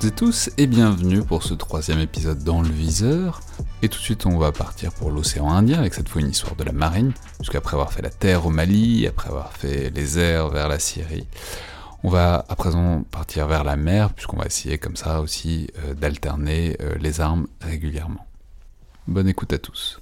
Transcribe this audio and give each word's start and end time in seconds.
Bonjour 0.00 0.10
à 0.10 0.10
toutes 0.10 0.20
et 0.20 0.26
tous 0.26 0.50
et 0.58 0.66
bienvenue 0.68 1.22
pour 1.24 1.42
ce 1.42 1.54
troisième 1.54 1.98
épisode 1.98 2.44
dans 2.44 2.62
le 2.62 2.68
viseur. 2.68 3.40
Et 3.82 3.88
tout 3.88 3.98
de 3.98 4.02
suite 4.02 4.26
on 4.26 4.38
va 4.38 4.52
partir 4.52 4.92
pour 4.92 5.10
l'océan 5.10 5.50
Indien 5.50 5.80
avec 5.80 5.92
cette 5.92 6.08
fois 6.08 6.20
une 6.20 6.30
histoire 6.30 6.54
de 6.54 6.62
la 6.62 6.70
marine, 6.70 7.12
puisqu'après 7.38 7.74
avoir 7.74 7.92
fait 7.92 8.02
la 8.02 8.10
terre 8.10 8.46
au 8.46 8.50
Mali, 8.50 9.08
après 9.08 9.28
avoir 9.28 9.52
fait 9.52 9.90
les 9.90 10.18
airs 10.20 10.50
vers 10.50 10.68
la 10.68 10.78
Syrie, 10.78 11.26
on 12.04 12.10
va 12.10 12.44
à 12.48 12.54
présent 12.54 13.02
partir 13.10 13.48
vers 13.48 13.64
la 13.64 13.76
mer, 13.76 14.12
puisqu'on 14.12 14.36
va 14.36 14.46
essayer 14.46 14.78
comme 14.78 14.94
ça 14.94 15.20
aussi 15.20 15.68
euh, 15.84 15.94
d'alterner 15.94 16.76
euh, 16.80 16.94
les 17.00 17.20
armes 17.20 17.48
régulièrement. 17.60 18.24
Bonne 19.08 19.28
écoute 19.28 19.52
à 19.52 19.58
tous. 19.58 20.00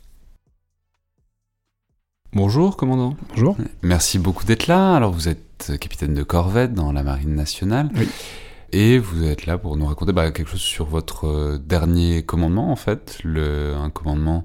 Bonjour, 2.34 2.77
commandant. 2.77 3.16
Bonjour. 3.30 3.56
Merci 3.80 4.19
beaucoup 4.19 4.45
d'être 4.45 4.66
là. 4.66 4.95
Alors, 4.95 5.12
vous 5.12 5.28
êtes 5.28 5.78
capitaine 5.80 6.12
de 6.12 6.23
corvette 6.23 6.74
dans 6.74 6.92
la 6.92 7.02
Marine 7.02 7.34
nationale. 7.34 7.88
Oui. 7.95 8.09
Et 8.73 8.98
vous 8.98 9.25
êtes 9.25 9.47
là 9.47 9.59
pour 9.59 9.77
nous 9.77 9.87
raconter 9.87 10.12
bah, 10.12 10.30
quelque 10.30 10.51
chose 10.51 10.61
sur 10.61 10.87
votre 10.87 11.27
euh, 11.27 11.59
dernier 11.59 12.23
commandement, 12.23 12.70
en 12.70 12.77
fait, 12.77 13.19
le, 13.24 13.74
un 13.74 13.91
commandement 13.91 14.45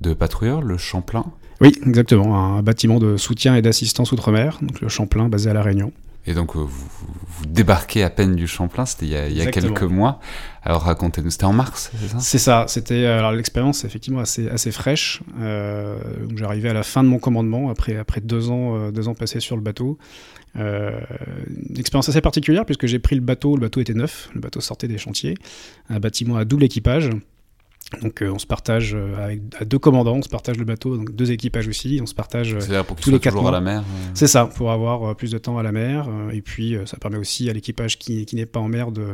de 0.00 0.14
patrouilleur, 0.14 0.62
le 0.62 0.76
Champlain. 0.76 1.24
Oui, 1.60 1.72
exactement. 1.86 2.56
Un 2.56 2.62
bâtiment 2.62 2.98
de 2.98 3.16
soutien 3.16 3.54
et 3.54 3.62
d'assistance 3.62 4.12
outre-mer, 4.12 4.58
donc 4.62 4.80
le 4.80 4.88
Champlain 4.88 5.28
basé 5.28 5.50
à 5.50 5.54
La 5.54 5.62
Réunion. 5.62 5.92
Et 6.26 6.34
donc, 6.34 6.54
euh, 6.54 6.60
vous, 6.60 7.46
débarquez 7.46 8.04
à 8.04 8.10
peine 8.10 8.36
du 8.36 8.46
Champlain, 8.46 8.86
c'était 8.86 9.06
il 9.06 9.12
y 9.12 9.16
a, 9.16 9.26
il 9.26 9.36
y 9.36 9.40
a 9.40 9.44
Exactement. 9.44 9.74
quelques 9.74 9.90
mois. 9.90 10.20
Alors, 10.64 10.82
racontez-nous, 10.82 11.30
c'était 11.30 11.44
en 11.44 11.52
mars, 11.52 11.90
c'est 11.98 12.08
ça? 12.08 12.18
C'est 12.20 12.38
ça. 12.38 12.64
C'était 12.68 13.04
euh, 13.04 13.18
alors 13.18 13.32
l'expérience 13.32 13.84
effectivement 13.84 14.20
assez 14.20 14.48
assez 14.48 14.70
fraîche. 14.70 15.22
Euh, 15.40 15.98
j'arrivais 16.36 16.68
à 16.68 16.72
la 16.72 16.84
fin 16.84 17.02
de 17.02 17.08
mon 17.08 17.18
commandement 17.18 17.68
après 17.70 17.96
après 17.96 18.20
deux 18.20 18.50
ans 18.50 18.76
euh, 18.76 18.90
deux 18.92 19.08
ans 19.08 19.14
passés 19.14 19.40
sur 19.40 19.56
le 19.56 19.62
bateau. 19.62 19.98
Euh, 20.56 21.00
une 21.70 21.78
expérience 21.78 22.08
assez 22.08 22.20
particulière 22.20 22.64
puisque 22.66 22.86
j'ai 22.86 22.98
pris 22.98 23.14
le 23.14 23.22
bateau. 23.22 23.56
Le 23.56 23.62
bateau 23.62 23.80
était 23.80 23.94
neuf. 23.94 24.30
Le 24.34 24.40
bateau 24.40 24.60
sortait 24.60 24.88
des 24.88 24.98
chantiers. 24.98 25.34
Un 25.88 26.00
bâtiment 26.00 26.36
à 26.36 26.44
double 26.44 26.64
équipage. 26.64 27.10
Donc 28.00 28.22
euh, 28.22 28.30
on 28.30 28.38
se 28.38 28.46
partage 28.46 28.94
euh, 28.94 29.22
avec 29.22 29.40
à 29.58 29.64
deux 29.64 29.78
commandants, 29.78 30.16
on 30.16 30.22
se 30.22 30.28
partage 30.28 30.56
le 30.56 30.64
bateau, 30.64 30.96
donc 30.96 31.14
deux 31.14 31.30
équipages 31.30 31.68
aussi, 31.68 31.98
on 32.02 32.06
se 32.06 32.14
partage. 32.14 32.54
euh, 32.54 32.82
pour 32.84 32.96
tous 32.96 33.10
les 33.10 33.18
quatre 33.20 33.34
toujours 33.34 33.48
à 33.48 33.50
mois. 33.50 33.58
la 33.60 33.60
mer 33.60 33.84
C'est 34.14 34.26
ça, 34.26 34.46
pour 34.46 34.70
avoir 34.72 35.14
plus 35.14 35.30
de 35.30 35.38
temps 35.38 35.58
à 35.58 35.62
la 35.62 35.72
mer. 35.72 36.08
et 36.32 36.40
puis, 36.40 36.76
ça 36.86 36.96
permet 36.96 37.18
aussi 37.18 37.50
à 37.50 37.52
l'équipage 37.52 37.98
qui, 37.98 38.24
qui 38.24 38.36
n'est 38.36 38.46
pas 38.46 38.60
en 38.60 38.68
mer 38.68 38.92
de, 38.92 39.08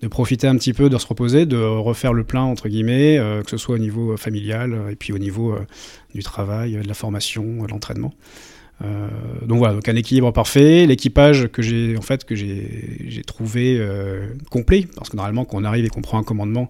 de 0.00 0.08
profiter 0.08 0.46
un 0.46 0.56
petit 0.56 0.72
peu, 0.72 0.88
de 0.88 0.96
se 0.98 1.06
reposer, 1.06 1.46
de 1.46 1.56
refaire 1.58 2.12
le 2.12 2.24
plein, 2.24 2.42
entre 2.42 2.68
guillemets, 2.68 3.18
que 3.44 3.50
ce 3.50 3.56
soit 3.56 3.74
au 3.74 3.78
niveau 3.78 4.16
familial 4.16 4.76
et 4.90 4.96
puis 4.96 5.12
au 5.12 5.18
niveau 5.18 5.56
du 6.14 6.22
travail, 6.22 6.74
de 6.74 6.88
la 6.88 6.94
formation, 6.94 7.64
de 7.64 7.68
l'entraînement. 7.68 8.14
Euh, 8.82 9.08
donc 9.46 9.58
voilà, 9.58 9.74
donc 9.74 9.88
un 9.88 9.96
équilibre 9.96 10.32
parfait. 10.32 10.86
L'équipage 10.86 11.48
que 11.48 11.62
j'ai 11.62 11.96
en 11.96 12.02
fait 12.02 12.24
que 12.24 12.34
j'ai 12.34 13.22
trouvé 13.26 13.76
euh, 13.78 14.26
complet 14.50 14.86
parce 14.96 15.08
que 15.08 15.16
normalement 15.16 15.44
quand 15.44 15.58
on 15.58 15.64
arrive 15.64 15.84
et 15.84 15.88
qu'on 15.88 16.02
prend 16.02 16.18
un 16.18 16.22
commandement, 16.24 16.68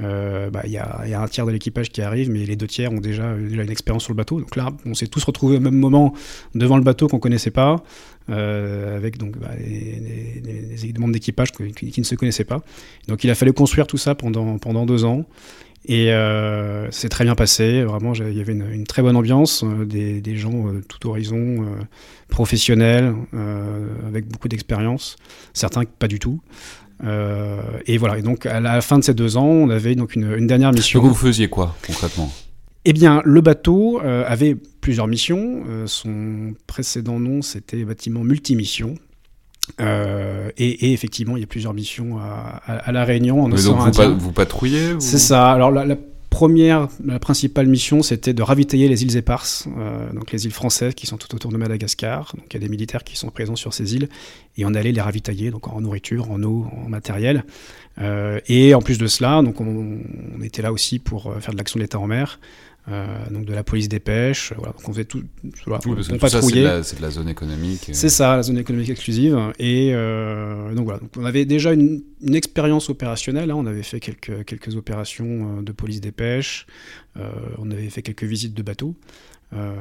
euh, 0.00 0.50
bah, 0.50 0.62
il 0.64 0.72
y, 0.72 0.78
a, 0.78 1.20
un 1.20 1.28
tiers 1.28 1.46
de 1.46 1.52
l'équipage 1.52 1.90
qui 1.90 2.02
arrive, 2.02 2.30
mais 2.30 2.44
les 2.44 2.56
deux 2.56 2.66
tiers 2.66 2.92
ont 2.92 3.00
déjà, 3.00 3.34
une 3.36 3.70
expérience 3.70 4.04
sur 4.04 4.12
le 4.12 4.16
bateau. 4.16 4.40
Donc 4.40 4.56
là, 4.56 4.70
on 4.86 4.94
s'est 4.94 5.06
tous 5.06 5.22
retrouvés 5.24 5.58
au 5.58 5.60
même 5.60 5.76
moment 5.76 6.14
devant 6.54 6.76
le 6.76 6.82
bateau 6.82 7.06
qu'on 7.08 7.18
connaissait 7.20 7.50
pas, 7.50 7.82
avec 8.28 9.18
donc 9.18 9.36
bah, 9.38 9.50
membres 10.98 11.12
d'équipage 11.12 11.52
qui, 11.52 11.72
qui- 11.72 11.90
qui 11.90 12.00
ne 12.00 12.06
se 12.06 12.14
connaissaient 12.14 12.44
pas. 12.44 12.62
Donc 13.08 13.22
il 13.24 13.30
a 13.30 13.34
fallu 13.34 13.52
construire 13.52 13.86
tout 13.86 13.98
ça 13.98 14.14
pendant 14.14 14.58
pendant 14.58 14.86
deux 14.86 15.04
ans. 15.04 15.24
Et 15.84 16.12
euh, 16.12 16.88
c'est 16.92 17.08
très 17.08 17.24
bien 17.24 17.34
passé, 17.34 17.82
vraiment, 17.82 18.12
il 18.14 18.36
y 18.36 18.40
avait 18.40 18.52
une, 18.52 18.70
une 18.70 18.86
très 18.86 19.02
bonne 19.02 19.16
ambiance, 19.16 19.64
euh, 19.64 19.84
des, 19.84 20.20
des 20.20 20.36
gens 20.36 20.68
euh, 20.68 20.80
tout 20.88 21.08
horizon, 21.08 21.36
euh, 21.38 21.66
professionnels, 22.28 23.12
avec 24.06 24.28
beaucoup 24.28 24.48
d'expérience, 24.48 25.16
certains 25.52 25.82
pas 25.84 26.08
du 26.08 26.18
tout. 26.18 26.40
Et 27.86 27.98
voilà, 27.98 28.18
et 28.18 28.22
donc 28.22 28.46
à 28.46 28.60
la 28.60 28.80
fin 28.80 28.98
de 28.98 29.04
ces 29.04 29.12
deux 29.12 29.36
ans, 29.36 29.44
on 29.44 29.70
avait 29.70 29.96
donc 29.96 30.14
une, 30.14 30.32
une 30.34 30.46
dernière 30.46 30.72
mission. 30.72 31.00
Donc, 31.00 31.08
vous 31.10 31.16
faisiez 31.16 31.48
quoi, 31.48 31.76
concrètement? 31.84 32.32
Eh 32.84 32.92
bien, 32.92 33.22
le 33.24 33.40
bateau 33.40 34.00
avait 34.00 34.54
plusieurs 34.80 35.08
missions. 35.08 35.64
Son 35.86 36.54
précédent 36.66 37.18
nom, 37.18 37.42
c'était 37.42 37.84
bâtiment 37.84 38.22
multimission. 38.22 38.94
Euh, 39.80 40.50
et, 40.58 40.86
et 40.86 40.92
effectivement, 40.92 41.36
il 41.36 41.40
y 41.40 41.44
a 41.44 41.46
plusieurs 41.46 41.74
missions 41.74 42.18
à, 42.18 42.60
à- 42.66 42.76
à 42.78 42.92
La 42.92 43.04
Réunion, 43.04 43.42
en 43.44 43.48
Mais 43.48 43.62
donc, 43.62 43.78
vous, 43.78 43.90
pa- 43.92 44.08
vous 44.08 44.32
patrouillez 44.32 44.94
vous 44.94 45.00
C'est 45.00 45.18
ça. 45.18 45.50
Alors 45.52 45.70
la, 45.70 45.84
la 45.84 45.96
première, 46.30 46.88
la 47.04 47.18
principale 47.18 47.66
mission, 47.68 48.02
c'était 48.02 48.32
de 48.34 48.42
ravitailler 48.42 48.88
les 48.88 49.02
îles 49.04 49.16
éparses, 49.16 49.68
euh, 49.78 50.12
donc 50.12 50.32
les 50.32 50.46
îles 50.46 50.52
françaises 50.52 50.94
qui 50.94 51.06
sont 51.06 51.16
tout 51.16 51.32
autour 51.34 51.52
de 51.52 51.56
Madagascar. 51.58 52.32
Donc 52.36 52.46
il 52.50 52.54
y 52.54 52.56
a 52.56 52.60
des 52.60 52.68
militaires 52.70 53.04
qui 53.04 53.16
sont 53.16 53.28
présents 53.30 53.56
sur 53.56 53.72
ces 53.74 53.94
îles 53.94 54.08
et 54.56 54.64
on 54.64 54.74
allait 54.74 54.92
les 54.92 55.00
ravitailler, 55.00 55.50
donc 55.50 55.68
en 55.68 55.80
nourriture, 55.80 56.30
en 56.30 56.42
eau, 56.42 56.66
en 56.84 56.88
matériel. 56.88 57.44
Euh, 58.00 58.40
et 58.48 58.74
en 58.74 58.80
plus 58.82 58.98
de 58.98 59.06
cela, 59.06 59.42
donc 59.42 59.60
on, 59.60 60.00
on 60.38 60.42
était 60.42 60.62
là 60.62 60.72
aussi 60.72 60.98
pour 60.98 61.26
euh, 61.28 61.40
faire 61.40 61.52
de 61.52 61.58
l'action 61.58 61.78
de 61.78 61.82
l'État 61.84 61.98
en 61.98 62.06
mer. 62.06 62.38
euh, 62.88 63.06
donc 63.30 63.44
de 63.44 63.54
la 63.54 63.62
police 63.62 63.88
des 63.88 64.00
pêches, 64.00 64.52
voilà, 64.56 64.72
donc 64.72 64.88
on 64.88 64.92
faisait 64.92 65.04
tout, 65.04 65.22
voilà, 65.66 65.80
Oui, 65.86 65.94
parce 65.94 66.08
que 66.08 66.14
on 66.14 66.18
ça, 66.28 66.42
c'est 66.42 66.54
de, 66.56 66.62
la, 66.64 66.82
c'est 66.82 66.96
de 66.96 67.02
la 67.02 67.10
zone 67.10 67.28
économique. 67.28 67.90
C'est 67.92 68.08
ça, 68.08 68.34
la 68.36 68.42
zone 68.42 68.58
économique 68.58 68.88
exclusive. 68.90 69.38
Et 69.58 69.90
euh, 69.94 70.74
donc 70.74 70.84
voilà, 70.84 70.98
donc 71.00 71.10
on 71.16 71.24
avait 71.24 71.44
déjà 71.44 71.72
une, 71.72 72.02
une 72.22 72.34
expérience 72.34 72.90
opérationnelle. 72.90 73.50
hein. 73.52 73.56
On 73.56 73.66
avait 73.66 73.84
fait 73.84 74.00
quelques, 74.00 74.44
quelques 74.44 74.74
opérations 74.76 75.62
de 75.62 75.72
police 75.72 76.00
des 76.00 76.12
pêches. 76.12 76.66
on 77.58 77.70
avait 77.70 77.88
fait 77.90 78.02
quelques 78.02 78.24
visites 78.24 78.54
de 78.54 78.62
bateaux. 78.62 78.96
Euh, 79.54 79.74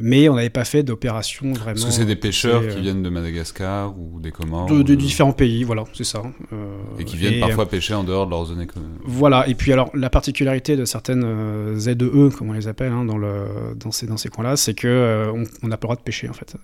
mais 0.00 0.28
on 0.28 0.34
n'avait 0.34 0.50
pas 0.50 0.64
fait 0.64 0.84
d'opération 0.84 1.52
vraiment. 1.52 1.74
Parce 1.74 1.84
que 1.84 1.90
c'est 1.90 2.04
des 2.04 2.14
pêcheurs 2.16 2.62
qui 2.68 2.76
euh, 2.76 2.80
viennent 2.80 3.02
de 3.02 3.08
Madagascar 3.08 3.92
ou 3.98 4.20
des 4.20 4.30
Comores 4.30 4.66
de, 4.66 4.94
différents 4.94 5.32
pays, 5.32 5.64
voilà, 5.64 5.84
c'est 5.94 6.04
ça. 6.04 6.22
Euh, 6.52 6.76
et 6.98 7.04
qui 7.04 7.16
viennent 7.16 7.34
et, 7.34 7.40
parfois 7.40 7.68
pêcher 7.68 7.94
en 7.94 8.04
dehors 8.04 8.26
de 8.26 8.30
leur 8.30 8.44
zone 8.44 8.60
économique. 8.60 9.00
Voilà, 9.04 9.48
et 9.48 9.54
puis 9.54 9.72
alors 9.72 9.90
la 9.94 10.10
particularité 10.10 10.76
de 10.76 10.84
certaines 10.84 11.76
ZEE, 11.76 11.96
comme 12.36 12.50
on 12.50 12.52
les 12.52 12.68
appelle 12.68 12.92
hein, 12.92 13.04
dans, 13.04 13.18
le, 13.18 13.46
dans 13.74 13.90
ces, 13.90 14.06
dans 14.06 14.16
ces 14.16 14.28
coins-là, 14.28 14.56
c'est 14.56 14.74
que 14.74 14.86
euh, 14.86 15.32
on 15.32 15.44
on 15.62 15.68
n'a 15.68 15.76
pas 15.76 15.86
le 15.86 15.88
droit 15.88 15.96
de 15.96 16.02
pêcher 16.02 16.28
en 16.28 16.32
fait. 16.32 16.56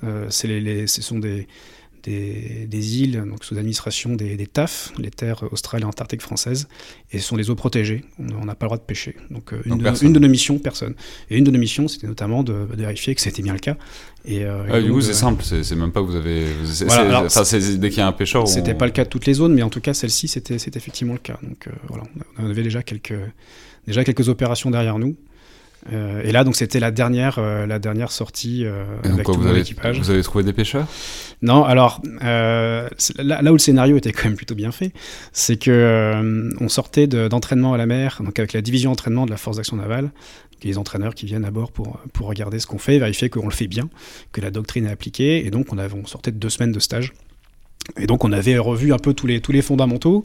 Les, 0.46 0.60
les- 0.60 0.86
ce 0.86 1.02
sont 1.02 1.18
des, 1.18 1.48
des, 2.02 2.66
des 2.68 2.98
îles 3.02 3.22
donc 3.28 3.44
sous 3.44 3.56
administration 3.56 4.14
des, 4.14 4.36
des 4.36 4.46
TAF, 4.46 4.92
les 4.98 5.10
terres 5.10 5.44
australes 5.52 5.82
et 5.82 5.84
antarctiques 5.84 6.22
françaises, 6.22 6.68
et 7.12 7.18
ce 7.18 7.24
sont 7.26 7.36
des 7.36 7.50
eaux 7.50 7.54
protégées. 7.54 8.04
On 8.18 8.44
n'a 8.44 8.54
pas 8.54 8.66
le 8.66 8.68
droit 8.68 8.78
de 8.78 8.82
pêcher. 8.82 9.16
Donc, 9.30 9.52
euh, 9.52 9.60
une, 9.64 9.70
Donc 9.70 9.78
de, 9.80 9.84
personne. 9.84 10.08
une 10.08 10.12
de 10.14 10.18
nos 10.18 10.28
missions, 10.28 10.58
personne. 10.58 10.94
Et 11.30 11.36
une 11.38 11.44
de 11.44 11.50
nos 11.50 11.58
missions, 11.58 11.88
c'était 11.88 12.06
notamment 12.06 12.42
de, 12.42 12.52
de 12.70 12.76
vérifier 12.76 13.14
que 13.14 13.20
c'était 13.20 13.42
bien 13.42 13.52
le 13.52 13.58
cas. 13.58 13.76
Et, 14.24 14.44
euh, 14.44 14.64
Ah, 14.70 14.78
et 14.78 14.82
du 14.82 14.88
donc 14.88 14.96
coup, 14.98 15.02
c'est 15.02 15.14
simple, 15.14 15.42
c'est 15.44 15.74
même 15.76 15.92
pas 15.92 16.00
que 16.00 16.06
vous 16.06 16.16
avez. 16.16 16.44
Voilà, 16.86 17.18
alors, 17.18 17.30
c'est 17.30 17.78
dès 17.78 17.88
qu'il 17.90 17.98
y 17.98 18.02
a 18.02 18.06
un 18.06 18.12
pêcheur. 18.12 18.46
C'était 18.48 18.74
on- 18.74 18.78
pas 18.78 18.86
le 18.86 18.92
cas 18.92 19.04
de 19.04 19.08
toutes 19.08 19.26
les 19.26 19.34
zones, 19.34 19.54
mais 19.54 19.62
en 19.62 19.70
tout 19.70 19.80
cas 19.80 19.94
celle-ci 19.94 20.28
c'était 20.28 20.54
effectivement 20.54 21.14
le 21.14 21.18
cas. 21.18 21.38
Donc 21.42 21.66
euh, 21.66 21.70
voilà, 21.88 22.04
on 22.38 22.48
avait 22.50 22.62
déjà 22.62 22.82
quelques 22.82 23.14
déjà 23.86 24.04
quelques 24.04 24.28
opérations 24.28 24.70
derrière 24.70 24.98
nous. 24.98 25.16
Euh, 25.92 26.22
et 26.22 26.30
là 26.30 26.44
donc 26.44 26.54
c'était 26.54 26.78
la 26.78 26.92
dernière 26.92 27.38
euh, 27.38 27.66
la 27.66 27.80
dernière 27.80 28.12
sortie 28.12 28.64
euh, 28.64 28.84
avec 29.02 29.24
quoi, 29.24 29.34
tout 29.34 29.40
vous, 29.40 29.46
mon 29.46 29.50
avez, 29.52 29.62
équipage. 29.62 29.98
vous 29.98 30.10
avez 30.10 30.22
trouvé 30.22 30.44
des 30.44 30.52
pêcheurs? 30.52 30.86
Non, 31.42 31.64
alors 31.64 32.00
euh, 32.22 32.88
là, 33.18 33.42
là 33.42 33.50
où 33.50 33.54
le 33.54 33.58
scénario 33.58 33.96
était 33.96 34.12
quand 34.12 34.26
même 34.26 34.36
plutôt 34.36 34.54
bien 34.54 34.70
fait, 34.70 34.92
c'est 35.32 35.56
que 35.56 36.52
on 36.60 36.68
sortait 36.68 37.08
de- 37.08 37.26
d'entraînement 37.26 37.74
à 37.74 37.78
la 37.78 37.86
mer, 37.86 38.20
donc 38.24 38.38
avec 38.38 38.52
la 38.52 38.60
division 38.60 38.92
entraînement 38.92 39.26
de 39.26 39.32
la 39.32 39.36
force 39.36 39.56
d'action 39.56 39.76
navale, 39.76 40.12
les 40.62 40.78
entraîneurs 40.78 41.16
qui 41.16 41.26
viennent 41.26 41.44
à 41.44 41.50
bord 41.50 41.72
pour, 41.72 41.98
pour 42.12 42.28
regarder 42.28 42.60
ce 42.60 42.68
qu'on 42.68 42.78
fait, 42.78 43.00
vérifier 43.00 43.28
qu'on 43.28 43.46
le 43.46 43.52
fait 43.52 43.66
bien, 43.66 43.90
que 44.30 44.40
la 44.40 44.52
doctrine 44.52 44.86
est 44.86 44.90
appliquée, 44.92 45.44
et 45.44 45.50
donc 45.50 45.72
on, 45.72 45.78
avait, 45.78 45.94
on 46.00 46.06
sortait 46.06 46.30
de 46.30 46.38
deux 46.38 46.50
semaines 46.50 46.70
de 46.70 46.78
stage. 46.78 47.12
Et 47.98 48.06
donc 48.06 48.24
on 48.24 48.32
avait 48.32 48.58
revu 48.58 48.92
un 48.92 48.98
peu 48.98 49.14
tous 49.14 49.26
les, 49.26 49.40
tous 49.40 49.52
les 49.52 49.62
fondamentaux. 49.62 50.24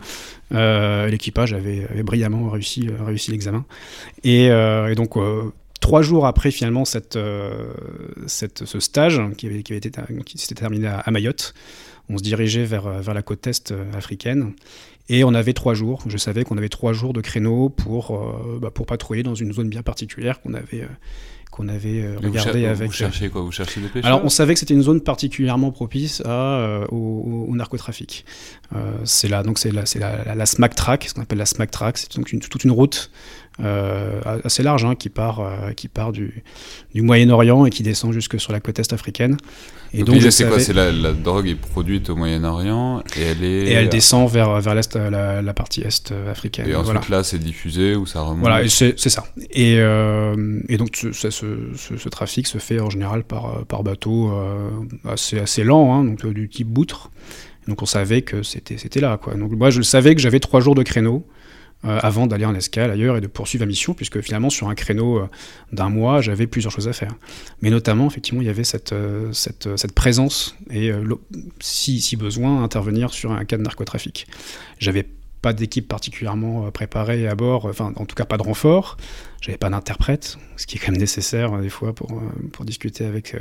Euh, 0.54 1.08
L'équipage 1.08 1.54
avait, 1.54 1.88
brillamment 2.04 2.50
réussi, 2.50 2.88
euh, 2.88 3.04
réussi 3.04 3.32
l'examen. 3.32 3.66
Et, 4.24 4.50
euh, 4.50 4.94
donc 4.96 5.16
trois 5.80 6.02
jours 6.02 6.26
après 6.26 6.52
finalement 6.52 6.86
cette, 6.86 7.18
ce 8.28 8.80
stage 8.80 9.22
qui, 9.38 9.48
avait, 9.48 9.64
qui, 9.64 9.74
avait 9.74 9.78
été, 9.78 9.92
qui 10.26 10.38
s'était 10.38 10.56
terminé 10.56 10.88
à, 10.88 11.00
à 11.00 11.12
Mayotte, 11.12 11.54
on 12.10 12.18
se 12.18 12.24
dirigeait 12.24 12.66
vers, 12.66 12.90
vers 13.02 13.14
la 13.14 13.22
côte 13.22 13.48
est 13.48 13.74
africaine. 13.94 14.54
Et 15.10 15.24
on 15.24 15.34
avait 15.34 15.54
trois 15.54 15.74
jours. 15.74 16.04
Je 16.08 16.18
savais 16.18 16.44
qu'on 16.44 16.58
avait 16.58 16.68
trois 16.68 16.92
jours 16.92 17.14
de 17.14 17.22
créneau 17.22 17.70
pour, 17.70 18.20
bah, 18.60 18.72
pour 18.72 18.86
patrouiller 18.86 19.24
dans 19.24 19.36
une 19.36 19.54
zone 19.54 19.70
bien 19.70 19.82
particulière 19.82 20.42
qu'on 20.42 20.54
avait, 20.54 20.86
qu'on 21.52 21.68
avait 21.70 22.02
euh, 22.04 22.18
Et 22.22 22.28
vous, 22.28 22.38
avec. 22.38 22.88
vous 22.88 22.92
cherchez 22.94 23.30
quoi 23.30 23.42
Vous 23.42 23.52
cherchez 23.52 23.80
des 23.82 23.88
pêcheurs 23.88 24.06
Alors, 24.08 24.24
on 24.24 24.30
savait 24.30 24.54
que 24.54 24.60
c'était 24.60 24.74
une 24.74 24.82
zone 24.84 25.02
particulièrement 25.02 25.72
propice 25.72 26.22
à, 26.26 26.30
euh, 26.60 26.86
au, 26.92 27.46
au 27.50 27.56
narcotrafic. 27.56 28.26
Euh, 28.76 28.92
c'est 29.06 29.28
là, 29.28 29.44
donc 29.44 29.58
c'est 29.60 29.72
la, 29.72 29.84
la, 29.96 30.24
la, 30.26 30.36
la 30.36 30.46
SMAC 30.46 30.76
Track, 30.76 31.06
ce 31.08 31.14
qu'on 31.14 31.22
appelle 31.22 31.38
la 31.38 31.46
SMAC 31.46 31.72
Track. 31.72 31.98
C'est 31.98 32.16
donc 32.16 32.32
une, 32.32 32.40
toute 32.40 32.64
une 32.64 32.72
route 32.72 33.12
euh, 33.60 34.22
assez 34.44 34.64
large 34.64 34.86
hein, 34.86 34.96
qui 34.96 35.10
part, 35.10 35.40
euh, 35.40 35.72
qui 35.76 35.88
part 35.88 36.12
du, 36.12 36.44
du 36.94 37.02
Moyen-Orient 37.02 37.66
et 37.66 37.70
qui 37.70 37.84
descend 37.84 38.14
jusque 38.14 38.40
sur 38.40 38.52
la 38.54 38.60
côte 38.60 38.80
est 38.80 38.94
africaine. 38.94 39.38
Et 39.94 40.04
donc, 40.04 40.20
donc, 40.20 40.32
c'est 40.32 40.48
quoi? 40.48 40.60
C'est 40.60 40.74
la, 40.74 40.92
la 40.92 41.14
drogue 41.14 41.48
est 41.48 41.56
produite 41.56 42.10
au 42.10 42.16
Moyen-Orient 42.16 43.04
et 43.18 43.22
elle 43.22 43.44
est. 43.44 43.64
et 43.68 43.72
elle 43.72 43.90
descend 43.90 44.30
vers, 44.30 44.60
vers 44.60 44.76
l'est, 44.76 44.96
la, 44.96 45.42
la 45.42 45.54
partie 45.54 45.82
est 45.82 46.12
euh, 46.12 46.30
africaine. 46.30 46.68
Et 46.68 46.76
ensuite, 46.76 46.94
voilà. 47.06 47.18
là, 47.18 47.24
c'est 47.24 47.40
diffusé 47.40 47.96
ou 47.96 48.06
ça 48.06 48.22
remonte? 48.22 48.42
Voilà, 48.42 48.68
c'est 48.68 48.98
ça. 48.98 49.24
Et, 49.52 49.78
euh, 49.80 50.60
et 50.68 50.78
donc 50.78 50.90
ce, 50.96 51.14
ce, 51.14 51.30
ce- 51.32 52.10
trafic 52.10 52.48
se 52.48 52.58
fait 52.58 52.80
en 52.80 52.90
général 52.90 53.24
par, 53.24 53.46
euh, 53.46 53.64
par 53.64 53.84
bateau 53.84 54.32
euh, 54.32 54.70
assez, 55.08 55.40
assez 55.40 55.64
lent, 55.64 55.94
hein, 55.94 56.04
donc 56.04 56.26
euh, 56.26 56.34
du 56.34 56.50
type 56.50 56.68
boutre. 56.68 57.10
Donc 57.68 57.82
on 57.82 57.86
savait 57.86 58.22
que 58.22 58.44
c'était 58.44 59.00
là. 59.00 59.18
Quoi. 59.18 59.36
Donc 59.36 59.52
moi 59.52 59.70
je 59.70 59.82
savais 59.82 60.16
que 60.16 60.22
j'avais 60.22 60.40
trois 60.40 60.62
jours 60.62 60.76
de 60.76 60.84
créneau 60.84 61.26
euh, 61.26 61.37
avant 61.84 62.28
d'aller 62.28 62.46
en 62.46 62.56
escale 62.56 62.92
ailleurs 62.92 63.18
et 63.18 63.22
de 63.22 63.28
poursuivre 63.28 63.64
la 63.64 63.68
mission, 63.68 63.94
puisque 63.94 64.20
finalement 64.22 64.50
sur 64.50 64.68
un 64.68 64.76
créneau 64.76 65.20
euh, 65.20 65.28
d'un 65.72 65.90
mois, 65.90 66.22
j'avais 66.22 66.48
plusieurs 66.48 66.72
choses 66.72 66.88
à 66.88 66.94
faire. 66.94 67.14
Mais 67.62 67.70
notamment, 67.70 68.08
effectivement, 68.08 68.42
il 68.42 68.48
y 68.48 68.50
avait 68.50 68.64
cette, 68.64 68.94
euh, 68.94 69.32
présence 69.96 70.56
et, 70.72 70.92
si, 71.60 72.16
besoin, 72.16 72.64
intervenir 72.64 73.12
sur 73.12 73.32
un 73.32 73.46
cas 73.46 73.58
de 73.58 73.64
narcotrafic. 73.64 74.28
J'avais 74.80 75.08
pas 75.42 75.54
d'équipe 75.54 75.88
particulièrement 75.88 76.72
préparée 76.72 77.28
à 77.28 77.36
bord, 77.36 77.66
enfin 77.66 77.94
en 77.96 78.06
tout 78.06 78.16
cas 78.16 78.26
pas 78.26 78.38
de 78.38 78.44
renfort. 78.44 78.98
J'avais 79.40 79.58
pas 79.58 79.70
d'interprète, 79.70 80.38
ce 80.56 80.66
qui 80.66 80.78
est 80.78 80.80
quand 80.80 80.92
même 80.92 81.00
nécessaire 81.00 81.58
des 81.60 81.70
fois 81.70 81.94
pour, 81.94 82.12
discuter 82.66 83.06
avec, 83.06 83.36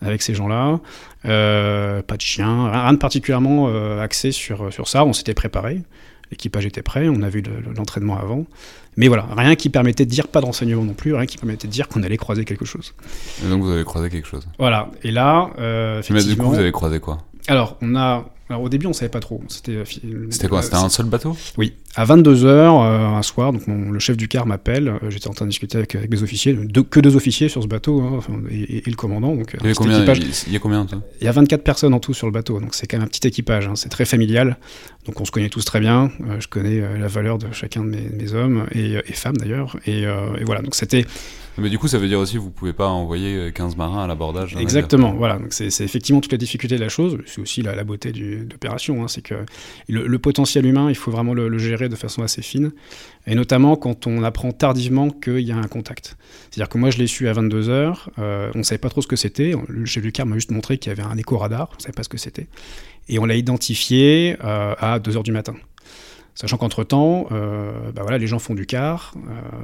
avec 0.00 0.22
ces 0.22 0.34
gens-là. 0.34 0.80
pas 1.22 2.16
de 2.16 2.20
chien, 2.20 2.70
rien 2.70 2.92
de 2.92 2.98
particulièrement 2.98 3.68
axé 4.00 4.32
sur, 4.32 4.72
sur 4.72 4.88
ça. 4.88 5.04
On 5.04 5.12
s'était 5.12 5.34
préparé. 5.34 5.82
L'équipage 6.30 6.66
était 6.66 6.82
prêt, 6.82 7.08
on 7.08 7.22
a 7.22 7.28
vu 7.28 7.42
l'entraînement 7.76 8.18
avant. 8.18 8.44
Mais 8.96 9.08
voilà, 9.08 9.26
rien 9.36 9.54
qui 9.54 9.70
permettait 9.70 10.04
de 10.04 10.10
dire, 10.10 10.28
pas 10.28 10.40
de 10.40 10.46
renseignements 10.46 10.84
non 10.84 10.94
plus, 10.94 11.14
rien 11.14 11.26
qui 11.26 11.38
permettait 11.38 11.68
de 11.68 11.72
dire 11.72 11.88
qu'on 11.88 12.02
allait 12.02 12.16
croiser 12.16 12.44
quelque 12.44 12.64
chose. 12.64 12.94
Et 13.44 13.48
donc 13.48 13.62
vous 13.62 13.70
avez 13.70 13.84
croisé 13.84 14.10
quelque 14.10 14.28
chose. 14.28 14.46
Voilà, 14.58 14.90
et 15.02 15.10
là, 15.10 15.50
euh, 15.58 16.02
Mais 16.10 16.22
du 16.22 16.36
coup, 16.36 16.50
vous 16.50 16.58
avez 16.58 16.72
croisé 16.72 17.00
quoi? 17.00 17.24
Alors, 17.46 17.76
on 17.80 17.96
a 17.96 18.26
alors 18.50 18.62
au 18.62 18.68
début, 18.68 18.86
on 18.86 18.92
savait 18.92 19.10
pas 19.10 19.20
trop. 19.20 19.42
C'était 19.48 19.72
euh, 19.72 19.84
C'était 20.30 20.48
quoi? 20.48 20.62
C'était 20.62 20.76
un 20.76 20.88
seul 20.88 21.06
bateau? 21.06 21.36
Oui. 21.58 21.74
À 21.98 22.04
22h, 22.04 22.46
euh, 22.46 23.06
un 23.08 23.22
soir, 23.22 23.52
donc 23.52 23.62
le 23.66 23.98
chef 23.98 24.16
du 24.16 24.28
car 24.28 24.46
m'appelle. 24.46 24.86
Euh, 24.86 25.10
j'étais 25.10 25.26
en 25.26 25.32
train 25.32 25.46
de 25.46 25.50
discuter 25.50 25.78
avec, 25.78 25.96
avec 25.96 26.08
des 26.08 26.22
officiers, 26.22 26.56
que 26.88 27.00
deux 27.00 27.16
officiers 27.16 27.48
sur 27.48 27.60
ce 27.60 27.66
bateau, 27.66 28.00
hein, 28.00 28.20
et, 28.52 28.84
le 28.86 28.94
commandant. 28.94 29.34
Donc, 29.34 29.56
il, 29.60 29.66
y 29.66 29.72
a 29.72 29.74
combien, 29.74 30.04
il 30.46 30.52
y 30.52 30.56
a 30.56 30.60
combien 30.60 30.86
Il 31.20 31.24
y 31.24 31.26
a 31.26 31.32
24 31.32 31.64
personnes 31.64 31.94
en 31.94 31.98
tout 31.98 32.14
sur 32.14 32.28
le 32.28 32.32
bateau, 32.32 32.60
donc 32.60 32.76
c'est 32.76 32.86
quand 32.86 32.98
même 32.98 33.06
un 33.06 33.08
petit 33.08 33.26
équipage. 33.26 33.66
Hein, 33.66 33.74
c'est 33.74 33.88
très 33.88 34.04
familial. 34.04 34.58
Donc 35.06 35.20
on 35.20 35.24
se 35.24 35.32
connaît 35.32 35.48
tous 35.48 35.64
très 35.64 35.80
bien. 35.80 36.12
je 36.38 36.46
connais 36.46 36.80
la 36.98 37.08
valeur 37.08 37.38
de 37.38 37.50
chacun 37.50 37.82
de 37.82 37.88
mes, 37.90 38.32
hommes, 38.32 38.66
et, 38.70 39.02
femmes 39.14 39.36
d'ailleurs. 39.36 39.76
Et, 39.84 40.02
et, 40.02 40.44
voilà, 40.44 40.62
donc 40.62 40.76
c'était 40.76 41.04
mais 41.58 41.70
du 41.70 41.78
coup, 41.78 41.88
ça 41.88 41.98
veut 41.98 42.06
dire 42.06 42.20
aussi 42.20 42.34
que 42.34 42.38
vous 42.38 42.50
pouvez 42.50 42.72
pas 42.72 42.86
envoyer 42.86 43.50
15 43.52 43.76
marins 43.76 44.04
à 44.04 44.06
l'abordage. 44.06 44.56
Exactement, 44.56 45.12
voilà. 45.12 45.38
C'est 45.50 45.66
effectivement 45.80 46.20
toute 46.20 46.32
la 46.32 46.38
difficulté 46.38 46.76
de 46.76 46.80
la 46.80 46.88
chose. 46.88 47.18
C'est 47.26 47.40
aussi 47.40 47.62
la, 47.62 47.82
beauté 47.84 48.12
de 48.12 48.46
l'opération. 48.50 49.02
Hein. 49.02 49.08
c'est 49.08 49.22
que 49.22 49.34
le, 49.88 50.18
potentiel 50.18 50.66
humain, 50.66 50.88
il 50.88 50.94
faut 50.94 51.10
vraiment 51.10 51.34
le, 51.34 51.58
gérer 51.58 51.87
de 51.88 51.96
façon 51.96 52.22
assez 52.22 52.42
fine. 52.42 52.72
Et 53.26 53.34
notamment 53.34 53.76
quand 53.76 54.06
on 54.06 54.22
apprend 54.22 54.52
tardivement 54.52 55.10
qu'il 55.10 55.40
y 55.40 55.52
a 55.52 55.56
un 55.56 55.68
contact. 55.68 56.16
C'est-à-dire 56.50 56.68
que 56.68 56.78
moi, 56.78 56.90
je 56.90 56.98
l'ai 56.98 57.06
su 57.06 57.28
à 57.28 57.32
22h. 57.32 58.08
Euh, 58.18 58.50
on 58.54 58.58
ne 58.58 58.62
savait 58.62 58.78
pas 58.78 58.88
trop 58.88 59.02
ce 59.02 59.06
que 59.06 59.16
c'était. 59.16 59.54
Le 59.68 59.84
chef 59.86 60.02
du 60.02 60.12
car 60.12 60.26
m'a 60.26 60.36
juste 60.36 60.50
montré 60.50 60.78
qu'il 60.78 60.90
y 60.90 60.92
avait 60.92 61.02
un 61.02 61.16
écho-radar. 61.16 61.68
On 61.72 61.76
ne 61.76 61.82
savait 61.82 61.92
pas 61.92 62.02
ce 62.02 62.08
que 62.08 62.18
c'était. 62.18 62.46
Et 63.08 63.18
on 63.18 63.24
l'a 63.24 63.36
identifié 63.36 64.36
euh, 64.44 64.74
à 64.78 64.98
2h 64.98 65.22
du 65.22 65.32
matin. 65.32 65.54
Sachant 66.34 66.56
qu'entre-temps, 66.56 67.26
euh, 67.32 67.90
bah 67.92 68.02
voilà, 68.02 68.18
les 68.18 68.28
gens 68.28 68.38
font 68.38 68.54
du 68.54 68.64
car, 68.64 69.12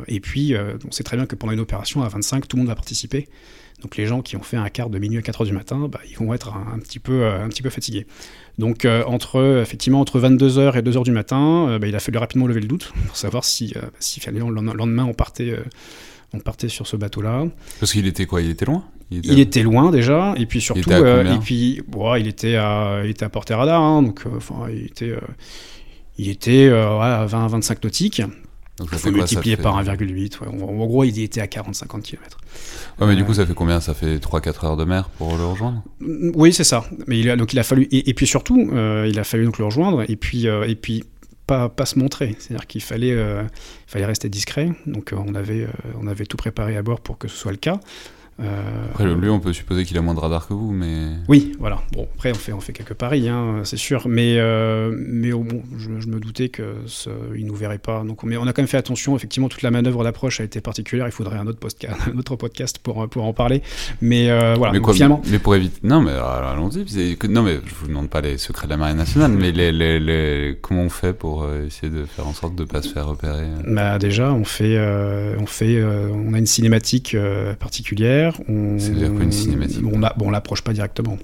et 0.08 0.18
puis 0.18 0.56
on 0.84 0.90
sait 0.90 1.04
très 1.04 1.16
bien 1.16 1.24
que 1.24 1.36
pendant 1.36 1.52
une 1.52 1.60
opération 1.60 2.02
à 2.02 2.08
25, 2.08 2.48
tout 2.48 2.56
le 2.56 2.62
monde 2.62 2.68
va 2.68 2.74
participer. 2.74 3.28
Donc 3.84 3.96
les 3.96 4.06
gens 4.06 4.22
qui 4.22 4.36
ont 4.36 4.42
fait 4.42 4.56
un 4.56 4.68
quart 4.68 4.90
de 4.90 4.98
minuit 4.98 5.18
à 5.18 5.22
4 5.22 5.42
heures 5.42 5.46
du 5.46 5.52
matin, 5.52 5.88
bah, 5.90 6.00
ils 6.10 6.16
vont 6.16 6.34
être 6.34 6.54
un, 6.54 6.78
petit, 6.80 6.98
peu, 6.98 7.26
un 7.26 7.48
petit 7.48 7.62
peu 7.62 7.70
fatigués. 7.70 8.06
Donc 8.58 8.86
entre, 9.06 9.60
effectivement, 9.62 10.00
entre 10.00 10.18
22h 10.18 10.76
et 10.76 10.82
2h 10.82 11.04
du 11.04 11.12
matin, 11.12 11.78
bah, 11.80 11.86
il 11.86 11.94
a 11.94 12.00
fallu 12.00 12.18
rapidement 12.18 12.46
lever 12.46 12.60
le 12.60 12.66
doute 12.66 12.92
pour 13.06 13.16
savoir 13.16 13.44
si, 13.44 13.74
si 14.00 14.20
finalement, 14.20 14.50
le 14.50 14.60
lendemain 14.60 15.04
on 15.04 15.12
partait, 15.14 15.56
on 16.32 16.40
partait 16.40 16.68
sur 16.68 16.86
ce 16.86 16.96
bateau-là. 16.96 17.46
Parce 17.78 17.92
qu'il 17.92 18.06
était 18.06 18.26
quoi? 18.26 18.40
Il 18.40 18.50
était 18.50 18.64
loin? 18.64 18.84
Il 19.10 19.38
était... 19.38 19.62
loin 19.62 19.90
déjà, 19.90 20.34
et 20.36 20.46
puis 20.46 20.60
surtout, 20.60 20.90
et 20.90 21.38
puis, 21.42 21.82
il 22.18 22.26
était 22.26 22.56
à, 22.56 23.02
il 23.04 23.10
était 23.10 23.24
à 23.24 23.28
portée 23.28 23.54
radar, 23.54 23.82
hein, 23.82 24.02
donc 24.02 24.24
enfin, 24.34 24.66
il 24.70 24.86
était 24.86 25.14
il 26.18 26.28
était 26.28 26.66
euh, 26.66 26.98
à 27.00 27.26
20-25 27.26 27.78
nautiques. 27.82 28.22
Donc 28.78 28.88
il 28.92 28.98
faut 28.98 29.10
multiplier 29.10 29.56
par 29.56 29.82
1,8. 29.82 30.46
En, 30.48 30.86
gros, 30.86 31.04
il 31.04 31.20
était 31.20 31.40
à 31.40 31.46
40-50 31.46 32.02
km. 32.02 32.38
Ouais, 33.00 33.06
mais 33.06 33.14
du 33.14 33.24
coup, 33.24 33.34
ça 33.34 33.46
fait 33.46 33.54
combien? 33.54 33.80
Ça 33.80 33.94
fait 33.94 34.16
3-4 34.16 34.66
heures 34.66 34.76
de 34.76 34.84
mer 34.84 35.08
pour 35.10 35.36
le 35.36 35.44
rejoindre? 35.44 35.82
Mm, 36.00 36.32
Oui, 36.34 36.52
c'est 36.52 36.64
ça. 36.64 36.84
Mais 37.06 37.18
il 37.20 37.30
a, 37.30 37.36
donc 37.36 37.52
il 37.52 37.58
a 37.58 37.62
fallu. 37.62 37.86
Et, 37.92 38.14
puis 38.14 38.26
surtout, 38.26 38.70
euh, 38.72 39.06
il 39.08 39.18
a 39.18 39.24
fallu 39.24 39.44
donc 39.44 39.58
le 39.58 39.64
rejoindre 39.64 40.04
et 40.08 40.16
puis, 40.16 40.48
euh, 40.48 40.68
et 40.68 40.74
puis 40.74 41.04
pas, 41.46 41.68
pas 41.68 41.86
se 41.86 41.98
montrer. 41.98 42.34
C'est-à-dire 42.38 42.66
qu'il 42.66 42.82
fallait, 42.82 43.16
fallait 43.86 44.06
rester 44.06 44.28
discret. 44.28 44.72
Donc 44.86 45.12
on, 45.16 45.34
avait, 45.34 45.68
on 46.00 46.06
avait 46.06 46.26
tout 46.26 46.36
préparé 46.36 46.76
à 46.76 46.82
bord 46.82 47.00
pour 47.00 47.18
que 47.18 47.28
ce 47.28 47.36
soit 47.36 47.52
le 47.52 47.58
cas. 47.58 47.78
Euh, 48.40 48.86
après, 48.90 49.04
lui, 49.04 49.28
on 49.28 49.38
peut 49.38 49.52
supposer 49.52 49.84
qu'il 49.84 49.96
a 49.96 50.02
moins 50.02 50.14
de 50.14 50.18
radar 50.18 50.48
que 50.48 50.54
vous, 50.54 50.72
mais. 50.72 51.08
Oui, 51.28 51.52
voilà. 51.60 51.82
Bon, 51.92 52.08
après, 52.14 52.32
on 52.32 52.34
fait, 52.34 52.52
on 52.52 52.60
fait 52.60 52.72
quelques 52.72 52.94
paris, 52.94 53.28
hein, 53.28 53.60
c'est 53.64 53.76
sûr. 53.76 54.08
Mais, 54.08 54.36
euh, 54.38 54.92
mais 54.96 55.30
bon, 55.30 55.62
je, 55.78 55.88
me 55.88 56.18
doutais 56.18 56.48
qu'il 56.48 57.46
nous 57.46 57.54
verrait 57.54 57.78
pas. 57.78 58.02
Donc, 58.02 58.24
mais 58.24 58.36
on 58.36 58.46
a 58.46 58.52
quand 58.52 58.62
même 58.62 58.68
fait 58.68 58.76
attention. 58.76 59.14
Effectivement, 59.14 59.48
toute 59.48 59.62
la 59.62 59.70
manœuvre 59.70 60.02
d'approche 60.02 60.40
a 60.40 60.44
été 60.44 60.60
particulière. 60.60 61.06
Il 61.06 61.12
faudrait 61.12 61.38
un 61.38 61.46
autre 61.46 61.60
podcast, 61.60 61.96
un 62.12 62.18
autre 62.18 62.34
podcast 62.34 62.78
pour, 62.78 63.08
pour 63.08 63.24
en 63.24 63.32
parler. 63.32 63.62
Mais 64.00 64.30
euh, 64.30 64.54
voilà. 64.56 64.72
Mais, 64.72 64.80
quoi, 64.80 64.94
finalement... 64.94 65.22
mais 65.30 65.38
pour 65.38 65.54
éviter. 65.54 65.78
Non, 65.84 66.00
mais 66.00 66.12
allons-y. 66.12 67.16
Non, 67.28 67.42
mais 67.42 67.60
je 67.64 67.74
vous 67.74 67.86
demande 67.86 68.10
pas 68.10 68.20
les 68.20 68.38
secrets 68.38 68.66
de 68.66 68.72
la 68.72 68.76
marine 68.76 68.96
nationale, 68.96 69.30
mais 69.32 69.52
les, 69.52 69.70
les, 69.70 70.00
les... 70.00 70.58
comment 70.60 70.82
on 70.82 70.90
fait 70.90 71.12
pour 71.12 71.48
essayer 71.66 71.90
de 71.90 72.04
faire 72.04 72.26
en 72.26 72.32
sorte 72.32 72.56
de 72.56 72.62
ne 72.62 72.68
pas 72.68 72.82
se 72.82 72.88
faire 72.88 73.06
repérer 73.06 73.46
Bah, 73.66 73.98
déjà, 73.98 74.32
on 74.32 74.44
fait, 74.44 74.78
on 75.38 75.46
fait, 75.46 75.82
on 75.82 76.34
a 76.34 76.38
une 76.38 76.46
cinématique 76.46 77.16
particulière 77.60 78.23
c'est-à-dire 78.32 79.12
une 79.20 79.32
cinématique 79.32 79.84
On, 79.84 80.00
bon, 80.16 80.30
l'approche 80.30 80.62
pas 80.62 80.72
directement. 80.72 81.18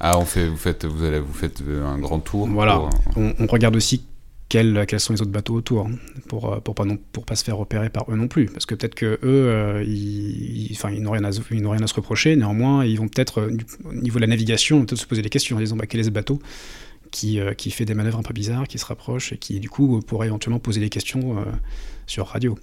Ah, 0.00 0.18
on 0.18 0.24
fait, 0.24 0.48
vous 0.48 0.56
faites, 0.56 0.84
vous 0.84 1.04
allez, 1.04 1.18
vous 1.18 1.32
faites 1.32 1.62
un 1.84 1.98
grand 1.98 2.20
tour. 2.20 2.48
Voilà. 2.48 2.88
On, 3.16 3.46
regarde 3.46 3.74
aussi 3.74 4.04
quels, 4.48 4.84
quels, 4.86 5.00
sont 5.00 5.12
les 5.12 5.20
autres 5.20 5.32
bateaux 5.32 5.54
autour, 5.54 5.86
hein, 5.86 5.92
pour, 6.28 6.52
euh, 6.52 6.60
pour 6.60 6.74
pas 6.74 6.84
non, 6.84 6.98
pour 7.12 7.24
pas 7.24 7.34
se 7.34 7.44
faire 7.44 7.56
repérer 7.56 7.90
par 7.90 8.10
eux 8.10 8.16
non 8.16 8.28
plus, 8.28 8.46
parce 8.46 8.64
que 8.64 8.74
peut-être 8.74 8.94
que 8.94 9.06
eux, 9.06 9.18
euh, 9.24 9.84
ils, 9.84 10.70
enfin, 10.72 10.90
ils 10.90 11.02
n'ont 11.02 11.10
rien, 11.10 11.24
à, 11.24 11.30
rien 11.30 11.82
à 11.82 11.86
se 11.86 11.94
reprocher. 11.94 12.36
Néanmoins, 12.36 12.84
ils 12.84 12.96
vont 12.98 13.08
peut-être, 13.08 13.40
euh, 13.40 13.56
au 13.84 13.92
niveau 13.92 14.18
de 14.18 14.22
la 14.22 14.28
navigation, 14.28 14.84
peut-être 14.84 15.00
se 15.00 15.06
poser 15.06 15.22
des 15.22 15.30
questions 15.30 15.56
en 15.56 15.60
disant 15.60 15.76
bah, 15.76 15.86
quel 15.86 16.00
est 16.00 16.04
ce 16.04 16.10
bateau 16.10 16.40
qui, 17.10 17.40
qui 17.56 17.70
fait 17.70 17.86
des 17.86 17.94
manœuvres 17.94 18.18
un 18.18 18.22
peu 18.22 18.34
bizarres, 18.34 18.68
qui 18.68 18.78
se 18.78 18.84
rapproche 18.84 19.32
et 19.32 19.38
qui 19.38 19.60
du 19.60 19.70
coup 19.70 20.02
pourrait 20.02 20.26
éventuellement 20.26 20.58
poser 20.58 20.78
des 20.78 20.90
questions 20.90 21.42
sur 22.08 22.26
radio. 22.26 22.58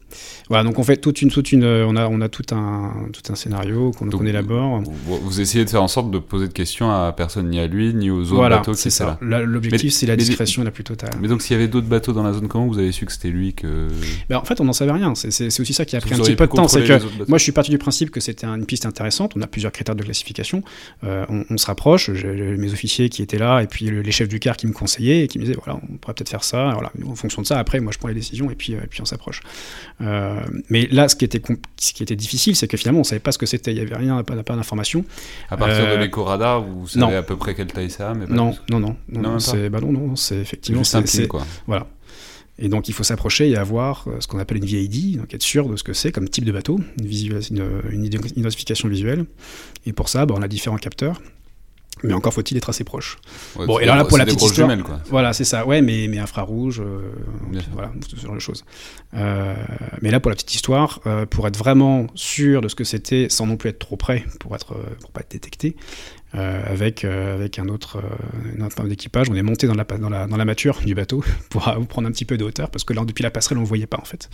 Voilà, 0.50 0.64
donc 0.64 0.78
on 0.80 0.84
fait 0.84 0.98
toute 0.98 1.22
une, 1.22 1.32
toute 1.32 1.52
une, 1.52 1.64
on 1.64 1.96
a, 1.96 2.08
on 2.08 2.20
a 2.22 2.30
tout 2.30 2.44
un, 2.54 2.92
tout 3.14 3.32
un 3.32 3.36
scénario 3.36 3.92
qu'on 3.92 4.25
élabore. 4.25 4.82
Vous, 4.82 5.18
vous, 5.18 5.42
essayez 5.42 5.64
de 5.64 5.70
faire 5.70 5.84
en 5.84 5.88
sorte 5.88 6.12
de 6.12 6.20
poser 6.20 6.48
de 6.48 6.54
questions 6.54 6.92
à 6.92 7.14
personne, 7.14 7.50
ni 7.50 7.60
à 7.60 7.68
lui, 7.68 7.94
ni 7.94 8.10
aux 8.10 8.32
autres 8.32 8.50
bateaux. 8.50 8.74
c'est 8.74 8.90
ça. 8.90 9.18
L'objectif, 9.22 9.94
c'est 9.94 10.06
la 10.06 10.16
discrétion 10.16 10.64
la 10.64 10.72
plus 10.72 10.84
totale. 10.84 11.12
Mais 11.22 11.28
donc, 11.28 11.42
s'il 11.42 11.56
y 11.56 11.60
avait 11.60 11.68
d'autres 11.68 11.88
bateaux 11.88 12.14
dans 12.14 12.24
la 12.24 12.34
zone, 12.34 12.48
comment 12.48 12.68
vous 12.68 12.80
avez 12.80 12.92
su 12.92 13.06
que 13.06 13.12
c'était 13.12 13.30
lui 13.30 13.54
que 13.54 13.88
ben, 14.30 14.38
En 14.38 14.44
fait, 14.44 14.60
on 14.60 14.66
n'en 14.66 14.74
savait 14.74 14.92
rien. 14.92 15.14
C'est 15.16 15.60
aussi 15.60 15.74
ça 15.74 15.86
qui 15.86 15.96
a 15.96 16.02
pris 16.02 16.14
un 16.14 16.18
petit 16.18 16.36
peu 16.36 16.48
de 16.48 16.52
temps. 16.52 16.68
C'est 16.68 16.84
que 16.84 17.30
moi, 17.30 17.38
je 17.38 17.44
suis 17.44 17.52
parti 17.52 17.72
du 17.72 17.78
principe 17.78 18.12
que 18.12 18.20
c'était 18.20 18.48
une 18.48 18.66
piste 18.66 18.86
intéressante. 18.86 19.34
On 19.36 19.42
a 19.42 19.48
plusieurs 19.48 19.72
critères 19.72 19.96
de 19.96 20.04
classification. 20.04 20.64
Euh, 21.04 21.25
on, 21.50 21.58
se 21.58 21.66
rapproche. 21.68 22.12
J'ai 22.14 22.58
mes 22.58 22.74
officiers 22.74 23.10
qui 23.10 23.22
étaient 23.22 23.38
là, 23.38 23.62
et 23.62 23.68
puis 23.68 23.90
les 23.90 24.12
chefs 24.12 24.28
du 24.28 24.40
car 24.40 24.58
qui 24.58 24.68
me 24.68 24.74
conseillaient 24.74 25.24
et 25.24 25.28
qui 25.28 25.40
me 25.40 25.46
disaient 25.46 25.58
voilà, 25.64 25.80
on 25.90 25.98
pourrait 25.98 26.14
peut-être 26.14 26.30
faire 26.30 26.44
ça. 26.44 26.72
Voilà, 26.74 26.92
en 27.08 27.16
fonction 27.16 27.42
de 27.42 27.48
ça, 27.48 27.58
après, 27.58 27.80
moi, 27.80 27.92
je 27.94 27.98
prends 27.98 28.08
les 28.08 28.14
décisions 28.14 28.50
et 28.52 28.56
puis, 28.56 28.74
et 28.74 28.88
puis 28.90 29.02
on 29.02 29.06
s'approche. 29.06 29.35
Euh, 30.01 30.42
mais 30.70 30.88
là, 30.92 31.08
ce 31.08 31.15
qui 31.15 31.25
était, 31.25 31.42
ce 31.77 31.94
qui 31.94 32.04
était 32.04 32.15
difficile, 32.15 32.56
c'est 32.56 32.68
que 32.68 32.77
finalement, 32.77 33.00
on 33.00 33.01
ne 33.01 33.08
savait 33.08 33.20
pas 33.20 33.32
ce 33.32 33.38
que 33.38 33.46
c'était. 33.46 33.72
Il 33.72 33.75
n'y 33.75 33.82
avait 33.82 33.96
rien, 33.96 34.24
pas, 34.24 34.42
pas 34.44 34.56
d'informations. 34.56 35.06
À 35.50 35.58
partir 35.58 35.86
de 35.86 35.92
euh, 35.92 35.98
l'éco-radar, 35.98 36.62
vous 36.62 36.88
savez 36.88 37.15
à 37.15 37.24
peu 37.24 37.38
près 37.38 37.56
quelle 37.56 37.68
taille 37.68 37.89
ça 37.89 38.13
mais 38.13 38.25
non, 38.27 38.56
non, 38.70 38.80
non, 38.80 38.96
non, 39.10 39.39
c'est 39.39 39.70
bah 39.70 39.80
non, 39.82 39.92
non, 39.92 40.15
c'est 40.15 40.38
effectivement 40.38 40.84
c'est 40.84 41.27
quoi. 41.27 41.46
Voilà. 41.68 41.88
Et 42.58 42.70
donc 42.70 42.88
il 42.88 42.94
faut 42.94 43.04
s'approcher 43.04 43.50
et 43.50 43.58
avoir 43.58 44.06
euh, 44.08 44.18
ce 44.20 44.27
qu'on 44.27 44.39
appelle 44.39 44.58
une 44.58 44.65
VID, 44.65 45.18
donc 45.18 45.34
être 45.34 45.42
sûr 45.42 45.68
de 45.68 45.75
ce 45.75 45.84
que 45.84 45.92
c'est 45.92 46.12
comme 46.12 46.30
type 46.30 46.46
de 46.46 46.54
bateau, 46.54 46.80
une, 47.00 47.42
une, 47.51 47.82
une, 47.92 48.06
identification 48.06 48.88
visuelle. 48.88 49.25
Et 49.86 49.92
pour 49.92 50.08
ça, 50.08 50.25
bah, 50.25 50.36
on 50.38 50.42
a 50.42 50.48
différents 50.48 50.77
capteurs 50.77 51.22
mais 52.04 52.14
encore 52.14 52.34
faut-il 52.34 52.58
être 52.58 52.70
assez 52.70 52.84
proche. 52.84 53.18
bon, 53.56 53.80
et 53.80 53.86
là, 53.86 54.04
pour 54.06 54.18
la 54.18 54.25
petite 54.25 54.42
histoire, 54.42 54.70
voilà, 55.10 55.34
c'est 55.34 55.44
ça. 55.44 55.66
Ouais, 55.66 55.82
mais, 55.82 56.08
mais 56.10 56.20
infrarouge, 56.20 56.82
euh, 56.82 57.12
voilà, 57.72 57.92
ce 58.08 58.16
genre 58.16 58.36
de 58.36 58.40
choses. 58.40 58.66
Euh, 59.16 59.56
mais 60.02 60.12
là, 60.12 60.20
pour 60.20 60.30
la 60.30 60.36
petite 60.36 60.54
histoire, 60.54 61.00
euh, 61.06 61.25
pour 61.25 61.48
être 61.48 61.58
vraiment 61.58 62.08
sûr 62.16 62.62
de 62.62 62.68
ce 62.68 62.75
que 62.75 62.84
c'était, 62.84 63.28
sans 63.30 63.48
non 63.48 63.58
plus 63.58 63.70
être 63.70 63.80
trop 63.80 63.96
près, 63.96 64.25
pour 64.40 64.56
être, 64.56 64.75
pour 65.02 65.12
pas 65.12 65.22
être 65.22 65.32
détecté, 65.32 65.75
avec 66.34 67.06
avec 67.06 67.60
un 67.60 67.70
autre, 67.70 68.04
un 68.60 68.88
d'équipage, 68.88 69.30
on 69.30 69.36
est 69.36 69.42
monté 69.42 69.68
dans 69.68 69.74
la 69.74 69.86
dans 69.86 70.10
la 70.10 70.28
dans 70.28 70.36
la 70.36 70.44
mâture 70.44 70.82
du 70.86 70.94
bateau 70.94 71.24
pour 71.50 71.64
prendre 71.88 72.10
un 72.10 72.12
petit 72.12 72.25
peu 72.25 72.38
de 72.38 72.44
hauteur, 72.44 72.70
parce 72.70 72.84
que 72.84 72.92
là, 72.92 73.06
depuis 73.06 73.24
la 73.24 73.32
passerelle, 73.32 73.58
on 73.58 73.62
ne 73.62 73.68
voyait 73.68 73.88
pas 73.88 74.00
en 74.02 74.06
fait 74.06 74.30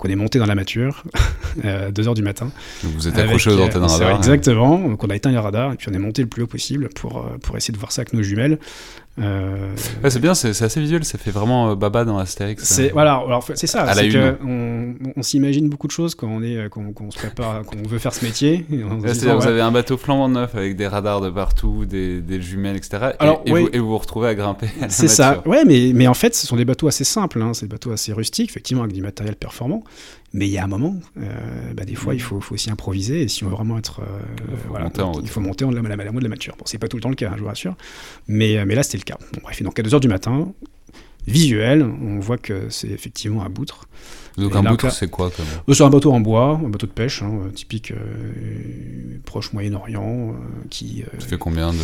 qu'on 0.00 0.08
est 0.08 0.16
monté 0.16 0.38
dans 0.38 0.46
la 0.46 0.54
mâture, 0.54 1.04
2 1.62 1.62
euh, 1.66 2.06
heures 2.06 2.14
du 2.14 2.22
matin. 2.22 2.50
Donc 2.82 2.92
vous 2.94 3.06
êtes 3.06 3.18
accroché 3.18 3.50
aux 3.50 3.60
antennes 3.60 3.82
radar. 3.82 4.16
Exactement, 4.16 4.78
donc 4.78 5.04
on 5.04 5.10
a 5.10 5.14
éteint 5.14 5.30
les 5.30 5.38
radars 5.38 5.74
et 5.74 5.76
puis 5.76 5.88
on 5.90 5.92
est 5.92 5.98
monté 5.98 6.22
le 6.22 6.28
plus 6.28 6.42
haut 6.42 6.46
possible 6.46 6.88
pour, 6.88 7.18
euh, 7.18 7.36
pour 7.42 7.56
essayer 7.56 7.72
de 7.72 7.78
voir 7.78 7.92
ça 7.92 8.00
avec 8.00 8.14
nos 8.14 8.22
jumelles. 8.22 8.58
Euh, 9.18 9.74
Ouais, 10.02 10.08
c'est 10.10 10.20
bien, 10.20 10.34
c'est 10.34 10.50
assez 10.62 10.80
visuel, 10.80 11.04
ça 11.04 11.18
fait 11.18 11.30
vraiment 11.30 11.70
euh, 11.70 11.74
Baba 11.74 12.04
dans 12.04 12.18
Astérix. 12.18 12.62
c'est 12.64 12.86
euh. 12.88 12.90
voilà, 12.92 13.14
alors 13.16 13.44
c'est 13.54 13.66
ça, 13.66 13.92
que 13.94 14.36
on, 14.46 14.94
on 15.16 15.22
s'imagine 15.22 15.68
beaucoup 15.68 15.88
de 15.88 15.92
choses 15.92 16.14
quand 16.14 16.28
on 16.28 16.42
est, 16.42 16.68
quand, 16.70 16.92
quand 16.94 17.04
on 17.04 17.10
se 17.10 17.18
prépare, 17.18 17.62
quand 17.66 17.76
on 17.84 17.88
veut 17.88 17.98
faire 17.98 18.14
ce 18.14 18.24
métier. 18.24 18.64
Ouais, 18.70 19.12
disant, 19.12 19.34
vous 19.36 19.42
ouais, 19.42 19.48
avez 19.48 19.60
un 19.60 19.72
bateau 19.72 19.96
flambant 19.96 20.28
neuf 20.28 20.54
avec 20.54 20.76
des 20.76 20.86
radars 20.86 21.20
de 21.20 21.28
partout, 21.30 21.84
des, 21.84 22.20
des 22.20 22.40
jumelles, 22.40 22.76
etc. 22.76 23.10
Et- 23.18 23.22
Alors, 23.22 23.42
et, 23.44 23.52
oui. 23.52 23.62
vous, 23.62 23.68
et 23.72 23.78
vous 23.78 23.88
vous 23.88 23.98
retrouvez 23.98 24.28
à 24.28 24.34
grimper 24.34 24.68
C'est 24.88 25.08
ça. 25.08 25.42
Ouais, 25.46 25.64
mais, 25.64 25.92
mais 25.94 26.06
en 26.06 26.14
fait, 26.14 26.34
ce 26.34 26.46
sont 26.46 26.56
des 26.56 26.64
bateaux 26.64 26.88
assez 26.88 27.04
simples. 27.04 27.42
Hein. 27.42 27.52
C'est 27.52 27.66
des 27.66 27.70
bateaux 27.72 27.92
assez 27.92 28.12
rustiques, 28.12 28.50
effectivement, 28.50 28.82
avec 28.84 28.94
du 28.94 29.02
matériel 29.02 29.36
performant. 29.36 29.84
Mais 30.32 30.46
il 30.46 30.52
y 30.52 30.58
a 30.58 30.64
un 30.64 30.68
moment, 30.68 30.94
euh, 31.20 31.72
bah, 31.74 31.84
des 31.84 31.96
fois, 31.96 32.14
il 32.14 32.22
faut, 32.22 32.40
faut 32.40 32.54
aussi 32.54 32.70
improviser. 32.70 33.22
Et 33.22 33.28
si 33.28 33.42
on 33.44 33.48
veut 33.48 33.56
vraiment 33.56 33.78
être. 33.78 34.00
euh, 34.00 34.56
faut 34.62 34.68
voilà, 34.68 34.84
monter 34.84 35.02
en 35.02 35.12
il 35.20 35.28
faut 35.28 35.40
monter 35.40 35.64
en 35.64 35.70
la, 35.72 35.82
la, 35.82 35.96
la, 35.96 36.04
la 36.12 36.28
mature. 36.28 36.54
Bon, 36.56 36.64
c'est 36.66 36.78
pas 36.78 36.86
tout 36.88 36.96
le 36.96 37.02
temps 37.02 37.08
le 37.08 37.16
cas, 37.16 37.30
hein, 37.30 37.34
je 37.36 37.40
vous 37.42 37.48
rassure. 37.48 37.76
Mais, 38.28 38.56
euh, 38.56 38.64
mais 38.66 38.74
là, 38.76 38.82
c'était 38.84 38.98
le 38.98 39.02
cas. 39.04 39.18
Bon, 39.34 39.40
bref, 39.42 39.60
et 39.60 39.64
donc 39.64 39.78
à 39.78 39.82
2h 39.82 39.98
du 40.00 40.08
matin, 40.08 40.52
visuel, 41.26 41.82
on 41.82 42.20
voit 42.20 42.38
que 42.38 42.68
c'est 42.70 42.88
effectivement 42.90 43.42
un 43.44 43.50
boutre. 43.50 43.88
Donc 44.38 44.54
Et 44.54 44.56
un 44.56 44.62
là- 44.62 44.90
c'est 44.90 45.10
quoi. 45.10 45.30
Euh, 45.68 45.72
C'est 45.74 45.82
un 45.82 45.90
bateau 45.90 46.12
en 46.12 46.20
bois, 46.20 46.60
un 46.64 46.68
bateau 46.68 46.86
de 46.86 46.92
pêche, 46.92 47.22
hein, 47.22 47.32
typique 47.54 47.90
euh, 47.92 47.96
proche 49.24 49.52
Moyen-Orient, 49.52 50.30
euh, 50.30 50.32
qui. 50.70 51.02
euh, 51.02 51.20
Ça 51.20 51.26
fait 51.26 51.38
combien 51.38 51.72
de... 51.72 51.78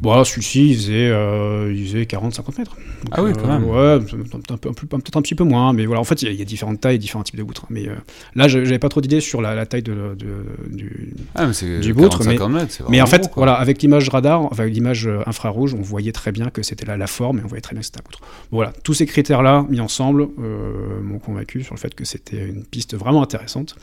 Bon, 0.00 0.22
celui-ci, 0.24 0.70
il 0.70 0.76
faisait, 0.76 1.08
euh, 1.10 1.72
il 1.74 1.86
faisait 1.86 2.02
40-50 2.04 2.58
mètres. 2.58 2.76
Donc, 2.76 3.12
Ah 3.12 3.22
oui, 3.22 3.32
quand 3.34 3.44
euh, 3.48 3.58
même. 3.58 3.64
Ouais, 3.64 4.00
peut-être 4.00 5.16
un, 5.16 5.22
petit 5.22 5.34
peu 5.34 5.44
moins, 5.44 5.72
mais 5.72 5.86
voilà, 5.86 6.00
en 6.00 6.04
fait, 6.04 6.22
il 6.22 6.26
y, 6.26 6.28
a- 6.28 6.32
il 6.32 6.38
y 6.38 6.42
a 6.42 6.44
différentes 6.44 6.80
tailles, 6.80 6.98
différents 6.98 7.22
types 7.24 7.36
de 7.36 7.42
boutres. 7.42 7.66
Mais 7.70 7.88
euh, 7.88 7.94
là, 8.34 8.48
je- 8.48 8.64
j'avais 8.64 8.78
pas 8.78 8.88
trop 8.88 9.00
d'idées 9.00 9.20
sur 9.20 9.40
la, 9.40 9.54
la 9.54 9.66
taille 9.66 9.82
de, 9.82 10.14
de- 10.18 10.74
du. 10.76 11.14
Ah, 11.34 11.46
mais 11.46 11.80
Du 11.80 11.94
boutre, 11.94 12.22
40-50 12.22 12.48
mètres, 12.52 12.66
c'est 12.72 12.88
Mais 12.88 13.00
en 13.00 13.06
fait, 13.06 13.22
gros, 13.22 13.30
voilà, 13.36 13.54
avec 13.54 13.80
l'image 13.82 14.08
radar, 14.08 14.42
enfin, 14.44 14.66
l'image 14.66 15.06
euh, 15.06 15.20
infrarouge, 15.26 15.74
on 15.74 15.82
voyait 15.82 16.12
très 16.12 16.32
bien 16.32 16.50
que 16.50 16.62
c'était 16.62 16.86
là 16.86 16.96
la 16.96 17.06
forme 17.06 17.38
et 17.38 17.42
on 17.44 17.48
voyait 17.48 17.60
très 17.62 17.74
bien 17.74 17.80
que 17.80 17.86
c'était 17.86 18.00
un 18.00 18.04
boutre. 18.04 18.20
Bon, 18.50 18.56
voilà, 18.58 18.72
tous 18.82 18.94
ces 18.94 19.06
critères-là 19.06 19.64
mis 19.68 19.80
ensemble 19.80 20.28
euh, 20.40 21.00
m'ont 21.02 21.18
convaincu 21.18 21.62
sur 21.62 21.74
le 21.74 21.80
fait 21.88 21.94
que 21.94 22.04
c'était 22.04 22.44
une 22.46 22.64
piste 22.64 22.96
vraiment 22.96 23.22
intéressante. 23.22 23.76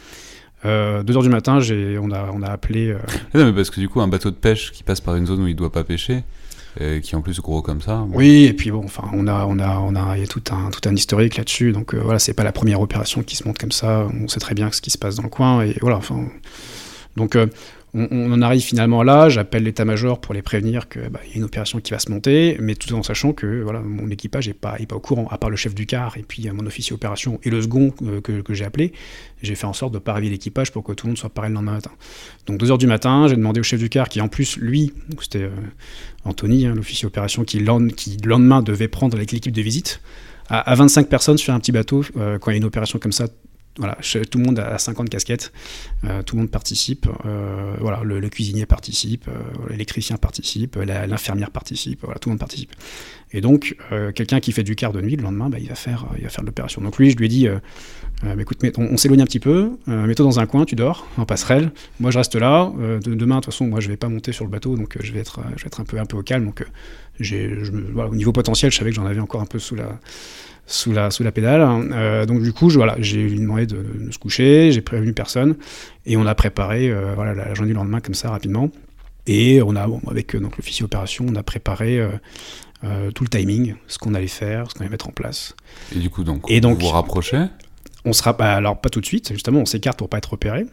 Euh, 0.64 1.02
deux 1.04 1.16
heures 1.16 1.24
du 1.24 1.30
matin, 1.30 1.60
on, 1.60 2.12
a, 2.12 2.30
on 2.34 2.42
a 2.44 2.50
appelé. 2.50 2.90
euh, 2.90 3.00
Non, 3.34 3.46
mais 3.46 3.54
parce 3.54 3.70
que 3.70 3.80
du 3.80 3.90
coup, 3.90 4.02
un 4.02 4.08
bateau 4.08 4.30
de 4.30 4.36
pêche 4.36 4.72
qui 4.72 4.84
passe 4.84 5.02
par 5.02 5.16
une 5.16 5.26
zone 5.26 5.42
où 5.44 5.48
il 5.48 5.56
doit 5.56 5.72
pas 5.72 5.84
pêcher, 5.84 6.24
euh, 6.80 7.00
qui 7.00 7.14
est 7.14 7.18
en 7.18 7.22
plus 7.22 7.40
gros 7.40 7.62
comme 7.62 7.82
ça. 7.82 7.98
bon. 8.08 8.16
Oui, 8.18 8.44
et 8.46 8.54
puis 8.54 8.70
bon, 8.72 8.84
enfin, 8.84 9.04
on 9.14 9.28
a, 9.28 9.46
on 9.46 9.58
a, 9.60 9.80
on 9.80 9.96
a, 9.96 10.18
il 10.18 10.22
y 10.22 10.24
a 10.24 10.28
tout 10.28 10.44
un, 10.52 10.70
tout 10.70 10.88
un 10.88 10.96
historique 10.96 11.38
là-dessus. 11.38 11.72
Donc 11.72 11.94
euh, 11.96 12.00
voilà, 12.04 12.20
c'est 12.20 12.34
pas 12.34 12.44
la 12.44 12.52
première 12.52 12.80
opération 12.82 13.24
qui 13.24 13.36
se 13.36 13.48
monte 13.48 13.58
comme 13.58 13.72
ça. 13.72 14.08
On 14.22 14.28
sait 14.28 14.40
très 14.40 14.54
bien 14.54 14.72
ce 14.72 14.82
qui 14.82 14.92
se 14.92 14.98
passe 15.00 15.16
dans 15.16 15.24
le 15.24 15.30
coin 15.30 15.64
et 15.64 15.76
voilà. 15.82 15.98
Enfin, 15.98 16.26
donc 17.16 17.36
euh, 17.36 17.48
on, 17.94 18.32
en 18.32 18.42
arrive 18.42 18.62
finalement 18.62 19.04
là. 19.04 19.30
J'appelle 19.30 19.64
l'état-major 19.64 20.22
pour 20.22 20.34
les 20.34 20.42
prévenir 20.42 20.88
que 20.88 21.00
bah, 21.10 21.20
y 21.30 21.34
a 21.34 21.38
une 21.38 21.44
opération 21.44 21.80
qui 21.82 21.92
va 21.92 22.00
se 22.00 22.10
monter, 22.10 22.56
mais 22.60 22.76
tout 22.76 22.94
en 22.94 23.04
sachant 23.04 23.34
que 23.34 23.62
voilà, 23.62 23.82
mon 23.82 24.10
équipage 24.10 24.48
est 24.48 24.54
pas, 24.54 24.78
est 24.80 24.86
pas 24.86 24.96
au 24.96 25.00
courant, 25.00 25.28
à 25.30 25.38
part 25.38 25.50
le 25.50 25.58
chef 25.58 25.76
du 25.76 25.86
car 25.86 26.18
et 26.18 26.24
puis 26.24 26.48
euh, 26.48 26.54
mon 26.54 26.66
officier 26.66 26.94
opération 26.94 27.40
et 27.44 27.50
le 27.50 27.62
second 27.62 27.94
euh, 28.04 28.22
que, 28.22 28.54
j'ai 28.54 28.66
appelé. 28.66 28.94
J'ai 29.42 29.56
fait 29.56 29.66
en 29.66 29.74
sorte 29.74 29.94
de 29.94 30.00
pas 30.00 30.14
réveiller 30.14 30.32
l'équipage 30.32 30.72
pour 30.72 30.84
que 30.84 30.94
tout 30.94 31.08
le 31.08 31.12
monde 31.12 31.18
soit 31.18 31.30
pareil 31.30 31.50
le 31.50 31.56
lendemain 31.56 31.74
matin. 31.74 31.92
Donc 32.46 32.60
2 32.60 32.72
heures 32.72 32.78
du 32.78 32.88
matin, 32.88 33.28
j'ai 33.28 33.36
demandé 33.36 33.60
au 33.60 33.64
chef 33.64 33.80
du 33.80 33.90
car 33.90 34.08
qui 34.08 34.22
en 34.22 34.30
plus 34.30 34.58
lui, 34.58 34.94
c'était 35.20 35.44
euh, 35.44 35.50
Anthony, 36.24 36.68
hein, 36.68 36.74
l'officier 36.76 37.08
opération, 37.08 37.44
qui, 37.44 37.64
qui 37.96 38.18
le 38.24 38.30
lendemain 38.30 38.62
devait 38.62 38.88
prendre 38.88 39.18
avec 39.18 39.32
l'équipe 39.32 39.54
de 39.54 39.62
visite, 39.62 40.02
à, 40.48 40.60
à 40.60 40.76
25 40.76 41.10
personnes 41.10 41.38
sur 41.38 41.54
un 41.54 41.60
petit 41.60 41.72
bateau, 41.72 42.04
quand 42.14 42.52
il 42.52 42.54
y 42.54 42.56
a 42.56 42.58
une 42.58 42.66
opération 42.66 43.00
comme 43.00 43.12
ça, 43.12 43.28
voilà, 43.78 43.98
tout 44.30 44.38
le 44.38 44.44
monde 44.44 44.60
a 44.60 44.78
50 44.78 45.10
casquettes, 45.10 45.54
euh, 46.04 46.24
tout 46.24 46.36
le 46.36 46.42
monde 46.42 46.52
participe, 46.52 47.08
euh, 47.26 48.04
le, 48.04 48.30
cuisinier 48.30 48.66
participe, 48.66 49.28
euh, 49.30 49.70
l'électricien 49.70 50.18
participe, 50.18 50.76
l'infirmière 50.76 51.52
participe, 51.52 52.02
voilà, 52.04 52.20
tout 52.20 52.28
le 52.30 52.34
monde 52.34 52.40
participe. 52.40 52.72
Et 53.34 53.40
donc, 53.40 53.78
quelqu'un 54.14 54.42
qui 54.42 54.52
fait 54.52 54.64
du 54.64 54.76
quart 54.76 54.92
de 54.92 55.00
nuit, 55.00 55.16
le 55.16 55.24
lendemain, 55.24 55.50
bah, 55.50 55.58
il 55.58 55.70
va 55.70 55.76
faire, 55.76 56.06
il 56.18 56.24
va 56.24 56.30
faire 56.30 56.44
l'opération. 56.44 56.82
Donc 56.82 56.98
lui, 56.98 57.12
je 57.12 57.16
lui 57.16 57.28
ai 57.28 57.30
dit, 57.30 57.48
bah, 58.22 58.36
écoute, 58.38 58.60
on, 58.78 58.98
s'éloigne 58.98 59.22
un 59.22 59.26
petit 59.26 59.40
peu, 59.40 59.72
mets-toi 59.88 60.26
dans 60.26 60.42
un 60.42 60.46
coin, 60.46 60.66
tu 60.66 60.76
dors, 60.76 61.08
en 61.16 61.26
passerelle. 61.26 61.72
Moi, 62.02 62.12
je 62.12 62.18
reste 62.18 62.36
là. 62.36 62.74
De- 62.78 63.16
demain, 63.16 63.36
de 63.36 63.40
toute 63.40 63.54
façon, 63.54 63.68
moi, 63.68 63.80
je 63.80 63.88
vais 63.88 63.96
pas 63.96 64.10
monter 64.10 64.34
sur 64.34 64.44
le 64.44 64.52
bateau, 64.52 64.76
donc 64.76 64.98
je 65.00 65.14
vais 65.14 65.22
être, 65.22 65.40
un 65.80 65.86
peu, 65.86 66.18
au 66.18 66.24
calme. 66.24 66.52
Au 67.22 68.16
niveau 68.16 68.34
potentiel, 68.34 68.70
je 68.70 68.78
savais 68.78 68.90
que 68.90 68.98
j'en 68.98 69.06
avais 69.06 69.22
encore 69.22 69.40
un 69.40 69.46
peu 69.46 69.60
sous 69.60 69.76
la, 69.76 69.98
sous 70.72 70.92
la, 70.92 71.12
sous 71.12 71.24
la 71.24 71.32
pédale. 71.32 71.62
Euh, 71.94 72.26
donc, 72.26 72.42
du 72.42 72.54
coup, 72.54 72.70
je, 72.70 72.78
voilà, 72.78 72.96
j'ai 73.00 73.22
lui 73.22 73.40
demandé 73.40 73.66
de, 73.66 73.78
de 73.78 74.12
se 74.12 74.18
coucher, 74.18 74.72
j'ai 74.72 74.82
prévenu 74.82 75.14
personne, 75.14 75.56
et 76.06 76.18
on 76.18 76.26
a 76.26 76.36
préparé, 76.36 76.90
euh, 76.90 77.14
voilà, 77.16 77.34
la, 77.34 77.54
journée 77.54 77.72
du 77.72 77.76
lendemain 77.76 78.00
comme 78.00 78.16
ça 78.16 78.32
rapidement. 78.32 78.70
Et 79.28 79.62
on 79.62 79.76
a, 79.76 79.86
bon, 79.88 80.02
avec 80.10 80.36
euh, 80.36 80.40
donc 80.40 80.58
l'officier 80.58 80.84
opération, 80.84 81.26
on 81.28 81.36
a 81.36 81.44
préparé 81.44 82.00
euh, 82.84 83.12
tout 83.12 83.24
le 83.24 83.30
timing, 83.30 83.76
ce 83.88 83.98
qu'on 83.98 84.14
allait 84.14 84.28
faire, 84.28 84.70
ce 84.70 84.76
qu'on 84.76 84.82
allait 84.82 84.90
mettre 84.90 85.08
en 85.08 85.12
place. 85.12 85.56
Et 85.96 86.00
du 86.00 86.10
coup, 86.10 86.24
donc, 86.24 86.50
Et 86.50 86.62
donc- 86.62 86.80
vous 86.80 86.88
vous 86.88 86.92
rapprochez? 86.92 87.46
On 88.04 88.14
sera 88.14 88.34
bah, 88.34 88.54
alors 88.54 88.82
pas 88.82 88.90
tout 88.90 89.00
de 89.00 89.06
suite, 89.06 89.32
justement, 89.32 89.60
on 89.60 89.66
s'écarte 89.66 90.00
pour 90.00 90.10
pas 90.10 90.18
être 90.18 90.32
repéré. 90.32 90.66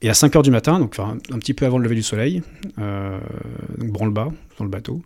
Et 0.00 0.08
à 0.08 0.14
5 0.14 0.36
heures 0.36 0.42
du 0.42 0.52
matin, 0.52 0.78
donc 0.78 0.96
enfin, 0.96 1.16
un, 1.32 1.38
petit 1.38 1.54
peu 1.54 1.66
avant 1.66 1.78
le 1.78 1.84
lever 1.84 1.96
du 1.96 2.02
soleil, 2.02 2.42
donc 2.76 3.90
branle-bas 3.90 4.28
sur 4.54 4.64
le 4.64 4.70
bateau. 4.70 5.00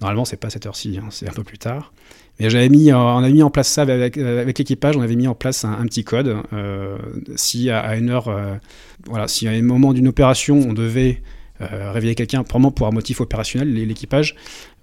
Normalement, 0.00 0.24
c'est 0.24 0.36
pas 0.36 0.48
à 0.48 0.50
cette 0.50 0.66
heure-ci, 0.66 0.98
hein, 1.00 1.08
c'est 1.10 1.28
un 1.28 1.32
peu 1.32 1.44
plus 1.44 1.58
tard. 1.58 1.92
Mais 2.40 2.50
j'avais 2.50 2.68
mis, 2.68 2.92
on 2.92 3.18
a 3.18 3.28
mis 3.28 3.42
en 3.42 3.50
place 3.50 3.68
ça 3.68 3.82
avec, 3.82 4.16
l'équipage, 4.16 4.96
on 4.96 5.02
avait 5.02 5.14
mis 5.14 5.28
en 5.28 5.34
place 5.36 5.64
un, 5.64 5.84
petit 5.86 6.02
code. 6.02 6.36
Euh, 6.52 6.98
si 7.36 7.70
à, 7.70 7.96
une 7.96 8.10
heure, 8.10 8.28
euh, 8.28 8.56
voilà, 9.06 9.28
si 9.28 9.46
à 9.46 9.52
un 9.52 9.62
moment 9.62 9.92
d'une 9.92 10.08
opération, 10.08 10.56
on 10.58 10.72
devait 10.72 11.22
euh, 11.60 11.92
réveiller 11.92 12.16
quelqu'un, 12.16 12.42
probablement 12.42 12.72
pour 12.72 12.88
un 12.88 12.90
motif 12.90 13.20
opérationnel, 13.20 13.72
l'é- 13.72 13.86
l'équipage, 13.86 14.34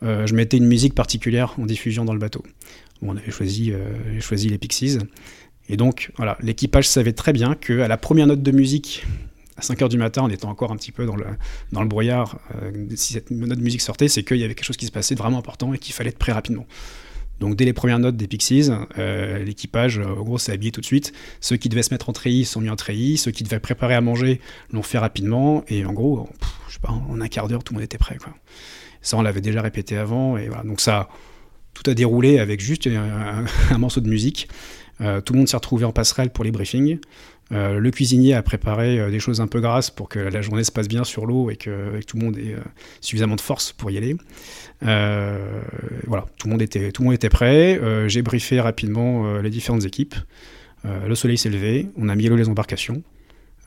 euh, 0.03 0.25
je 0.27 0.33
mettais 0.33 0.57
une 0.57 0.67
musique 0.67 0.95
particulière 0.95 1.53
en 1.59 1.65
diffusion 1.65 2.05
dans 2.05 2.13
le 2.13 2.19
bateau. 2.19 2.41
On 3.01 3.17
avait 3.17 3.31
choisi, 3.31 3.73
choisi 4.19 4.47
les 4.47 4.59
Pixies. 4.59 4.99
Et 5.69 5.75
donc, 5.75 6.11
voilà, 6.17 6.37
l'équipage 6.41 6.87
savait 6.87 7.13
très 7.13 7.33
bien 7.33 7.55
qu'à 7.55 7.87
la 7.87 7.97
première 7.97 8.27
note 8.27 8.43
de 8.43 8.51
musique, 8.51 9.05
à 9.57 9.63
5 9.63 9.81
heures 9.81 9.89
du 9.89 9.97
matin, 9.97 10.21
en 10.21 10.29
étant 10.29 10.49
encore 10.49 10.71
un 10.71 10.75
petit 10.75 10.91
peu 10.91 11.07
dans 11.07 11.15
le, 11.15 11.25
dans 11.71 11.81
le 11.81 11.87
brouillard, 11.87 12.39
si 12.95 13.13
cette 13.13 13.31
note 13.31 13.57
de 13.57 13.63
musique 13.63 13.81
sortait, 13.81 14.07
c'est 14.07 14.21
qu'il 14.21 14.37
y 14.37 14.43
avait 14.43 14.53
quelque 14.53 14.65
chose 14.65 14.77
qui 14.77 14.85
se 14.85 14.91
passait 14.91 15.15
vraiment 15.15 15.39
important 15.39 15.73
et 15.73 15.79
qu'il 15.79 15.95
fallait 15.95 16.11
être 16.11 16.19
prêt 16.19 16.31
rapidement. 16.31 16.67
Donc, 17.41 17.55
dès 17.55 17.65
les 17.65 17.73
premières 17.73 17.97
notes 17.97 18.15
des 18.15 18.27
Pixies, 18.27 18.69
euh, 18.99 19.43
l'équipage, 19.43 19.97
euh, 19.97 20.05
en 20.05 20.21
gros, 20.21 20.37
s'est 20.37 20.51
habillé 20.51 20.71
tout 20.71 20.79
de 20.79 20.85
suite. 20.85 21.11
Ceux 21.39 21.57
qui 21.57 21.69
devaient 21.69 21.81
se 21.81 21.91
mettre 21.91 22.07
en 22.07 22.13
treillis 22.13 22.45
sont 22.45 22.61
mis 22.61 22.69
en 22.69 22.75
treillis. 22.75 23.17
Ceux 23.17 23.31
qui 23.31 23.43
devaient 23.43 23.59
préparer 23.59 23.95
à 23.95 24.01
manger 24.01 24.39
l'ont 24.71 24.83
fait 24.83 24.99
rapidement. 24.99 25.63
Et 25.67 25.83
en 25.83 25.91
gros, 25.91 26.29
en, 26.87 27.19
un 27.19 27.27
quart 27.27 27.47
d'heure, 27.47 27.63
tout 27.63 27.73
le 27.73 27.79
monde 27.79 27.83
était 27.83 27.97
prêt. 27.97 28.17
Ça, 29.01 29.17
on 29.17 29.23
l'avait 29.23 29.41
déjà 29.41 29.61
répété 29.63 29.97
avant. 29.97 30.37
Et 30.37 30.49
voilà. 30.49 30.63
Donc, 30.63 30.81
ça, 30.81 31.09
tout 31.73 31.89
a 31.89 31.95
déroulé 31.95 32.37
avec 32.37 32.61
juste 32.61 32.85
un, 32.85 33.45
un- 33.71 33.77
morceau 33.79 34.01
de 34.01 34.09
musique. 34.09 34.47
Euh, 35.01 35.19
tout 35.19 35.33
le 35.33 35.39
monde 35.39 35.47
s'est 35.49 35.57
retrouvé 35.57 35.83
en 35.83 35.91
passerelle 35.91 36.29
pour 36.29 36.43
les 36.43 36.51
briefings. 36.51 36.99
Euh, 37.51 37.79
le 37.79 37.91
cuisinier 37.91 38.33
a 38.33 38.41
préparé 38.43 38.97
euh, 38.99 39.09
des 39.11 39.19
choses 39.19 39.41
un 39.41 39.47
peu 39.47 39.59
grasses 39.59 39.89
pour 39.89 40.07
que 40.07 40.19
la 40.19 40.41
journée 40.41 40.63
se 40.63 40.71
passe 40.71 40.87
bien 40.87 41.03
sur 41.03 41.25
l'eau 41.25 41.49
et 41.49 41.57
que, 41.57 41.97
et 41.97 41.99
que 41.99 42.05
tout 42.05 42.17
le 42.17 42.23
monde 42.23 42.37
ait 42.37 42.53
euh, 42.53 42.59
suffisamment 43.01 43.35
de 43.35 43.41
force 43.41 43.73
pour 43.73 43.91
y 43.91 43.97
aller. 43.97 44.15
Voilà, 46.07 46.25
tout 46.37 46.47
le 46.47 46.51
monde 46.51 46.61
était, 46.61 46.91
tout 46.91 47.01
le 47.01 47.05
monde 47.07 47.15
était 47.15 47.29
prêt. 47.29 47.79
J'ai 48.07 48.21
briefé 48.21 48.59
rapidement 48.59 49.39
les 49.39 49.49
différentes 49.49 49.85
équipes. 49.85 50.15
Le 50.83 51.13
soleil 51.15 51.37
s'est 51.37 51.49
levé, 51.49 51.89
on 51.97 52.09
a 52.09 52.15
mis 52.15 52.27
l'eau 52.27 52.35
les 52.35 52.49
embarcations. 52.49 53.03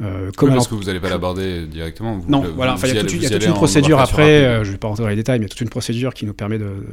Euh, 0.00 0.32
comme 0.36 0.48
Oui, 0.48 0.56
parce 0.56 0.66
que 0.66 0.74
vous 0.74 0.84
n'allez 0.84 0.98
pas 0.98 1.08
l'aborder 1.08 1.66
directement. 1.66 2.18
vous- 2.18 2.28
non, 2.28 2.40
vous- 2.42 2.54
voilà, 2.56 2.74
il 2.82 2.88
y 2.94 2.98
a 2.98 3.02
y 3.02 3.06
toute, 3.06 3.22
y 3.22 3.26
a 3.32 3.46
une 3.46 3.52
procédure 3.54 4.00
après, 4.00 4.44
euh, 4.44 4.64
je 4.64 4.68
ne 4.70 4.72
vais 4.72 4.78
pas 4.78 4.88
rentrer 4.88 5.04
dans 5.04 5.08
les 5.08 5.14
détails, 5.14 5.38
mais 5.38 5.44
il 5.44 5.48
y 5.48 5.52
a 5.52 5.54
toute 5.54 5.60
une 5.60 5.68
procédure 5.68 6.12
qui 6.14 6.26
nous 6.26 6.34
permet 6.34 6.58
de, 6.58 6.84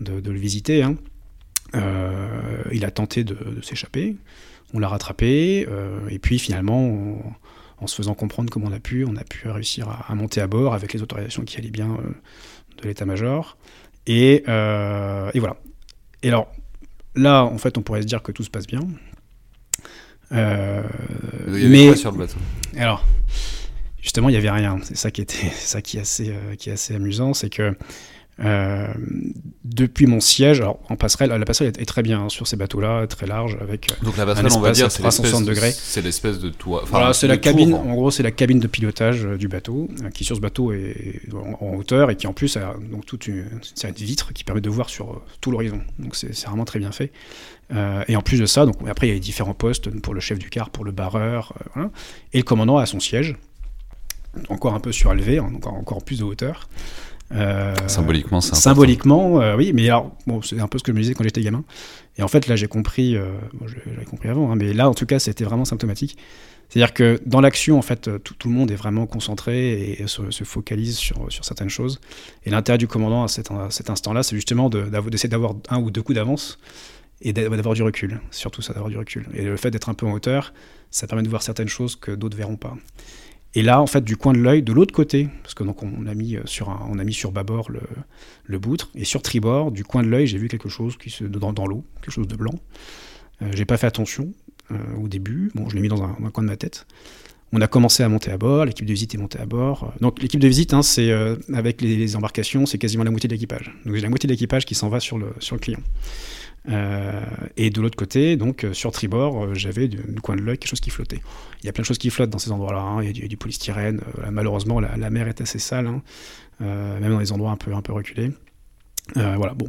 de, 0.00 0.20
de 0.20 0.30
le 0.30 0.38
visiter. 0.38 0.84
hein. 0.84 0.96
Euh, 1.74 2.28
il 2.70 2.84
a 2.84 2.92
tenté 2.92 3.24
de, 3.24 3.34
de 3.34 3.60
s'échapper, 3.62 4.14
on 4.74 4.78
l'a 4.78 4.88
rattrapé, 4.88 5.66
euh, 5.70 5.98
et 6.10 6.18
puis 6.18 6.38
finalement, 6.38 6.80
on- 6.84 7.22
en 7.78 7.86
se 7.86 7.94
faisant 7.94 8.14
comprendre 8.14 8.48
comme 8.50 8.64
on 8.64 8.72
a 8.72 8.80
pu, 8.80 9.04
on 9.04 9.16
a 9.16 9.24
pu 9.24 9.48
réussir 9.50 9.88
à, 9.88 10.10
à 10.10 10.14
monter 10.14 10.40
à 10.40 10.46
bord 10.46 10.72
avec 10.72 10.94
les 10.94 11.02
autorisations 11.02 11.44
qui 11.44 11.58
allaient 11.58 11.70
bien 11.70 11.90
euh, 11.90 12.10
de 12.82 12.88
l'état-major. 12.88 13.58
Et, 14.06 14.44
euh, 14.48 15.30
et 15.34 15.40
voilà. 15.40 15.56
Et 16.22 16.28
alors, 16.28 16.50
là, 17.14 17.44
en 17.44 17.58
fait, 17.58 17.76
on 17.76 17.82
pourrait 17.82 18.00
se 18.00 18.06
dire 18.06 18.22
que 18.22 18.32
tout 18.32 18.42
se 18.44 18.48
passe 18.50 18.66
bien. 18.66 18.80
Euh, 20.32 20.82
Il 21.48 21.54
y 21.54 21.56
avait 21.66 21.68
mais 21.68 21.86
quoi 21.88 21.96
sur 21.96 22.12
le 22.12 22.18
bateau? 22.18 22.38
Alors, 22.76 23.04
justement, 24.00 24.28
il 24.28 24.32
n'y 24.32 24.38
avait 24.38 24.50
rien. 24.50 24.78
C'est 24.82 24.96
ça 24.96 25.10
qui 25.10 25.20
était, 25.20 25.50
ça 25.50 25.82
qui 25.82 25.98
est 25.98 26.00
assez, 26.00 26.30
euh, 26.30 26.54
qui 26.56 26.70
est 26.70 26.72
assez 26.72 26.94
amusant, 26.94 27.34
c'est 27.34 27.50
que 27.50 27.76
euh, 28.38 28.86
depuis 29.64 30.06
mon 30.06 30.20
siège, 30.20 30.60
alors 30.60 30.78
en 30.90 30.96
passerelle, 30.96 31.30
la 31.30 31.44
passerelle 31.46 31.72
est, 31.76 31.80
est 31.80 31.86
très 31.86 32.02
bien 32.02 32.22
hein, 32.24 32.28
sur 32.28 32.46
ces 32.46 32.56
bateaux-là, 32.56 33.06
très 33.06 33.26
large, 33.26 33.56
avec. 33.62 33.90
euh, 33.90 34.04
Donc 34.04 34.16
la 34.18 34.26
passerelle, 34.26 34.52
on 34.54 34.60
va 34.60 34.72
dire, 34.72 34.90
c'est 34.90 34.98
360 35.02 35.40
l'espèce 35.40 35.46
de- 35.46 35.54
degrés. 35.54 35.72
c'est 35.72 36.02
l'espèce 36.02 36.38
de 36.38 36.50
toit. 36.50 36.82
enfin, 36.82 36.98
voilà, 36.98 37.12
c'est 37.14 37.26
la 37.28 37.38
cabine. 37.38 37.72
En 37.74 37.94
gros, 37.94 38.10
c'est 38.10 38.22
la 38.22 38.30
cabine 38.30 38.60
de 38.60 38.66
pilotage 38.66 39.24
euh, 39.24 39.38
du 39.38 39.48
bateau, 39.48 39.88
euh, 40.02 40.10
qui 40.10 40.24
sur 40.24 40.36
ce 40.36 40.40
bateau 40.42 40.72
est 40.72 41.22
en, 41.32 41.64
en 41.64 41.74
hauteur 41.76 42.10
et 42.10 42.16
qui 42.16 42.26
en 42.26 42.32
plus 42.34 42.56
a 42.58 42.74
donc 42.90 43.06
toute 43.06 43.26
une, 43.26 43.46
série 43.74 43.94
de 43.94 43.98
vitres 43.98 44.32
qui 44.34 44.44
permet 44.44 44.60
de 44.60 44.68
voir 44.70 44.90
sur 44.90 45.22
tout 45.40 45.50
l'horizon. 45.50 45.80
Donc 45.98 46.14
c'est 46.14 46.38
vraiment 46.46 46.64
très 46.66 46.78
bien 46.78 46.92
fait. 46.92 47.12
Et 48.08 48.14
en 48.16 48.22
plus 48.22 48.38
de 48.38 48.46
ça, 48.46 48.64
donc 48.66 48.76
après 48.88 49.06
il 49.06 49.10
y 49.10 49.12
a 49.12 49.14
les 49.14 49.20
différents 49.20 49.54
postes 49.54 49.88
pour 50.00 50.14
le 50.14 50.20
chef 50.20 50.38
du 50.38 50.50
car, 50.50 50.70
pour 50.70 50.84
le 50.84 50.92
barreur, 50.92 51.52
voilà. 51.74 51.90
et 52.32 52.38
le 52.38 52.44
commandant 52.44 52.76
a 52.76 52.86
son 52.86 53.00
siège, 53.00 53.34
encore 54.48 54.74
un 54.74 54.80
peu 54.80 54.92
surélevé, 54.92 55.38
hein, 55.38 55.50
donc 55.50 55.66
encore 55.66 56.04
plus 56.04 56.20
de 56.20 56.24
hauteur. 56.24 56.68
Symboliquement, 57.86 58.40
c'est 58.40 58.54
Symboliquement, 58.54 59.54
oui, 59.56 59.72
mais 59.74 59.88
alors, 59.88 60.16
bon, 60.26 60.42
c'est 60.42 60.60
un 60.60 60.68
peu 60.68 60.78
ce 60.78 60.84
que 60.84 60.92
je 60.92 60.96
me 60.96 61.02
disais 61.02 61.14
quand 61.14 61.24
j'étais 61.24 61.40
gamin. 61.40 61.64
Et 62.18 62.22
en 62.22 62.28
fait, 62.28 62.46
là, 62.46 62.56
j'ai 62.56 62.68
compris, 62.68 63.16
bon, 63.54 63.66
j'avais 63.66 64.04
compris 64.04 64.28
avant, 64.28 64.50
hein, 64.50 64.56
mais 64.56 64.72
là, 64.72 64.88
en 64.88 64.94
tout 64.94 65.06
cas, 65.06 65.18
c'était 65.18 65.44
vraiment 65.44 65.64
symptomatique. 65.64 66.16
C'est-à-dire 66.68 66.94
que 66.94 67.20
dans 67.26 67.40
l'action, 67.40 67.78
en 67.78 67.82
fait, 67.82 68.10
tout, 68.22 68.48
le 68.48 68.54
monde 68.54 68.70
est 68.70 68.76
vraiment 68.76 69.06
concentré 69.06 69.92
et 69.98 70.06
se, 70.06 70.44
focalise 70.44 70.96
sur, 70.96 71.30
sur, 71.30 71.44
certaines 71.44 71.68
choses. 71.68 72.00
Et 72.44 72.50
l'intérêt 72.50 72.78
du 72.78 72.88
commandant 72.88 73.24
à 73.24 73.28
cet, 73.28 73.50
cet 73.70 73.90
instant-là, 73.90 74.22
c'est 74.22 74.34
justement 74.34 74.68
d'essayer 74.68 75.28
d'avoir 75.28 75.54
un 75.68 75.78
ou 75.78 75.90
deux 75.90 76.02
coups 76.02 76.16
d'avance 76.16 76.58
et 77.22 77.32
d'avoir 77.32 77.74
du 77.74 77.82
recul. 77.82 78.20
Surtout 78.30 78.62
ça, 78.62 78.72
d'avoir 78.72 78.90
du 78.90 78.98
recul. 78.98 79.26
Et 79.34 79.42
le 79.42 79.56
fait 79.56 79.70
d'être 79.70 79.88
un 79.88 79.94
peu 79.94 80.06
en 80.06 80.12
hauteur, 80.12 80.52
ça 80.90 81.06
permet 81.06 81.22
de 81.22 81.28
voir 81.28 81.42
certaines 81.42 81.68
choses 81.68 81.96
que 81.96 82.10
d'autres 82.10 82.36
verront 82.36 82.56
pas. 82.56 82.74
Et 83.56 83.62
là, 83.62 83.80
en 83.80 83.86
fait, 83.86 84.04
du 84.04 84.16
coin 84.16 84.34
de 84.34 84.38
l'œil, 84.38 84.62
de 84.62 84.72
l'autre 84.72 84.94
côté, 84.94 85.28
parce 85.42 85.54
que 85.54 85.64
donc 85.64 85.82
on 85.82 86.06
a 86.06 86.14
mis 86.14 86.36
sur 86.44 86.68
on 86.90 86.98
a 86.98 87.04
mis 87.04 87.14
sur 87.14 87.32
bâbord 87.32 87.70
le, 87.70 87.80
le 88.44 88.58
boutre 88.58 88.90
et 88.94 89.04
sur 89.04 89.22
tribord, 89.22 89.72
du 89.72 89.82
coin 89.82 90.02
de 90.02 90.08
l'œil, 90.08 90.26
j'ai 90.26 90.38
vu 90.38 90.48
quelque 90.48 90.68
chose 90.68 90.96
qui 90.98 91.10
se 91.10 91.24
dans, 91.24 91.52
dans 91.52 91.66
l'eau, 91.66 91.82
quelque 92.02 92.12
chose 92.12 92.28
de 92.28 92.36
blanc. 92.36 92.54
Euh, 93.42 93.50
j'ai 93.54 93.64
pas 93.64 93.76
fait 93.76 93.86
attention 93.86 94.32
euh, 94.70 94.76
au 95.02 95.08
début. 95.08 95.50
Bon, 95.54 95.68
je 95.68 95.74
l'ai 95.74 95.80
mis 95.80 95.88
dans 95.88 96.02
un, 96.02 96.30
coin 96.30 96.44
de 96.44 96.48
ma 96.48 96.56
tête. 96.56 96.86
On 97.52 97.60
a 97.60 97.66
commencé 97.66 98.02
à 98.02 98.08
monter 98.08 98.30
à 98.30 98.38
bord, 98.38 98.64
l'équipe 98.64 98.84
de 98.84 98.92
visite 98.92 99.14
est 99.14 99.18
montée 99.18 99.38
à 99.38 99.46
bord. 99.46 99.92
Donc 100.00 100.20
l'équipe 100.20 100.40
de 100.40 100.48
visite, 100.48 100.74
hein, 100.74 100.82
c'est 100.82 101.10
euh, 101.10 101.36
avec 101.54 101.80
les, 101.80 102.16
embarcations, 102.16 102.66
c'est 102.66 102.78
quasiment 102.78 103.04
la 103.04 103.10
moitié 103.10 103.28
de 103.28 103.34
l'équipage. 103.34 103.72
Donc 103.84 103.94
j'ai 103.94 104.00
la 104.00 104.08
moitié 104.08 104.26
de 104.26 104.32
l'équipage 104.32 104.64
qui 104.66 104.74
s'en 104.74 104.88
va 104.88 105.00
sur 105.00 105.16
le, 105.16 105.32
sur 105.38 105.54
le 105.54 105.60
client. 105.60 105.80
Euh, 106.68 107.20
et 107.56 107.70
de 107.70 107.80
l'autre 107.80 107.96
côté, 107.96 108.36
donc 108.36 108.64
euh, 108.64 108.72
sur 108.72 108.90
tribord, 108.90 109.44
euh, 109.44 109.54
j'avais 109.54 109.88
du, 109.88 109.98
coin 110.20 110.36
de 110.36 110.40
l'œil 110.40 110.58
quelque 110.58 110.70
chose 110.70 110.80
qui 110.80 110.90
flottait. 110.90 111.20
Il 111.62 111.66
y 111.66 111.68
a 111.68 111.72
plein 111.72 111.82
de 111.82 111.86
choses 111.86 111.98
qui 111.98 112.10
flottent 112.10 112.30
dans 112.30 112.38
ces 112.38 112.50
endroits-là. 112.50 112.80
Hein. 112.80 113.02
Il, 113.02 113.18
y 113.18 113.24
a 113.24 113.28
du, 113.28 113.36
polystyrène. 113.36 114.00
malheureusement, 114.30 114.80
la, 114.80 115.10
mer 115.10 115.28
est 115.28 115.40
assez 115.40 115.58
sale, 115.58 115.86
hein. 115.86 116.02
même 116.60 117.12
dans 117.12 117.18
les 117.18 117.32
endroits 117.32 117.50
un 117.50 117.56
peu, 117.56 117.72
un 117.72 117.82
peu 117.82 117.92
reculés. 117.92 118.32
voilà, 119.14 119.54
bon. 119.54 119.68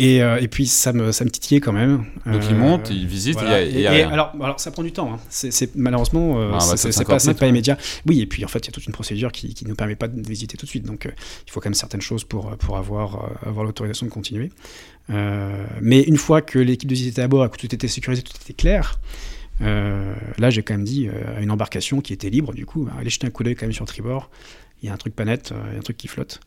Et, 0.00 0.16
et, 0.16 0.48
puis 0.48 0.66
ça 0.66 0.92
me, 0.92 1.12
ça 1.12 1.24
me 1.24 1.30
titillait 1.30 1.60
quand 1.60 1.72
même. 1.72 2.04
Donc 2.24 2.42
il 2.48 2.56
monte, 2.56 2.90
il 2.90 3.06
visite, 3.06 3.38
il 3.42 3.80
y 3.80 3.86
a, 3.86 4.10
alors, 4.10 4.32
alors, 4.40 4.58
ça 4.58 4.70
prend 4.70 4.82
du 4.82 4.92
temps. 4.92 5.12
Hein. 5.12 5.18
C'est, 5.28 5.76
malheureusement, 5.76 6.40
ah, 6.40 6.58
bah, 6.58 6.76
c'est, 6.76 7.34
pas, 7.38 7.46
immédiat. 7.46 7.76
Oui, 8.06 8.20
et 8.20 8.26
puis 8.26 8.44
en 8.44 8.48
fait 8.48 8.60
il 8.60 8.66
y 8.66 8.68
a 8.70 8.72
toute 8.72 8.86
une 8.86 8.92
procédure 8.92 9.30
qui, 9.30 9.54
ne 9.66 9.74
permet 9.74 9.96
pas 9.96 10.08
de 10.08 10.26
visiter 10.26 10.56
tout 10.56 10.64
de 10.64 10.70
suite. 10.70 10.84
Donc 10.84 11.04
il 11.04 11.50
faut 11.50 11.60
quand 11.60 11.68
même 11.68 11.74
certaines 11.74 12.00
choses 12.00 12.24
pour, 12.24 12.56
pour 12.56 12.78
avoir, 12.78 13.30
avoir 13.44 13.64
l'autorisation 13.64 14.06
de 14.06 14.10
continuer. 14.10 14.50
Euh, 15.10 15.66
mais 15.80 16.02
une 16.02 16.16
fois 16.16 16.42
que 16.42 16.58
l'équipe 16.58 16.88
de 16.88 16.94
visite 16.94 17.12
était 17.12 17.22
à 17.22 17.28
bord, 17.28 17.50
que 17.50 17.56
tout 17.56 17.74
était 17.74 17.88
sécurisé, 17.88 18.22
tout 18.22 18.32
était 18.40 18.52
clair, 18.52 19.00
euh, 19.62 20.14
là 20.38 20.50
j'ai 20.50 20.62
quand 20.62 20.74
même 20.74 20.84
dit 20.84 21.08
euh, 21.08 21.36
à 21.36 21.40
une 21.40 21.50
embarcation 21.50 22.00
qui 22.00 22.12
était 22.12 22.30
libre, 22.30 22.54
du 22.54 22.66
coup, 22.66 22.88
allez 22.98 23.10
jeter 23.10 23.26
un 23.26 23.30
coup 23.30 23.42
d'œil 23.42 23.56
quand 23.56 23.66
même 23.66 23.72
sur 23.72 23.86
tribord. 23.86 24.30
Il 24.82 24.86
y 24.86 24.88
a 24.90 24.94
un 24.94 24.96
truc 24.96 25.14
pas 25.14 25.24
net, 25.24 25.52
il 25.68 25.72
y 25.72 25.76
a 25.76 25.78
un 25.78 25.82
truc 25.82 25.98
qui 25.98 26.08
flotte. 26.08 26.40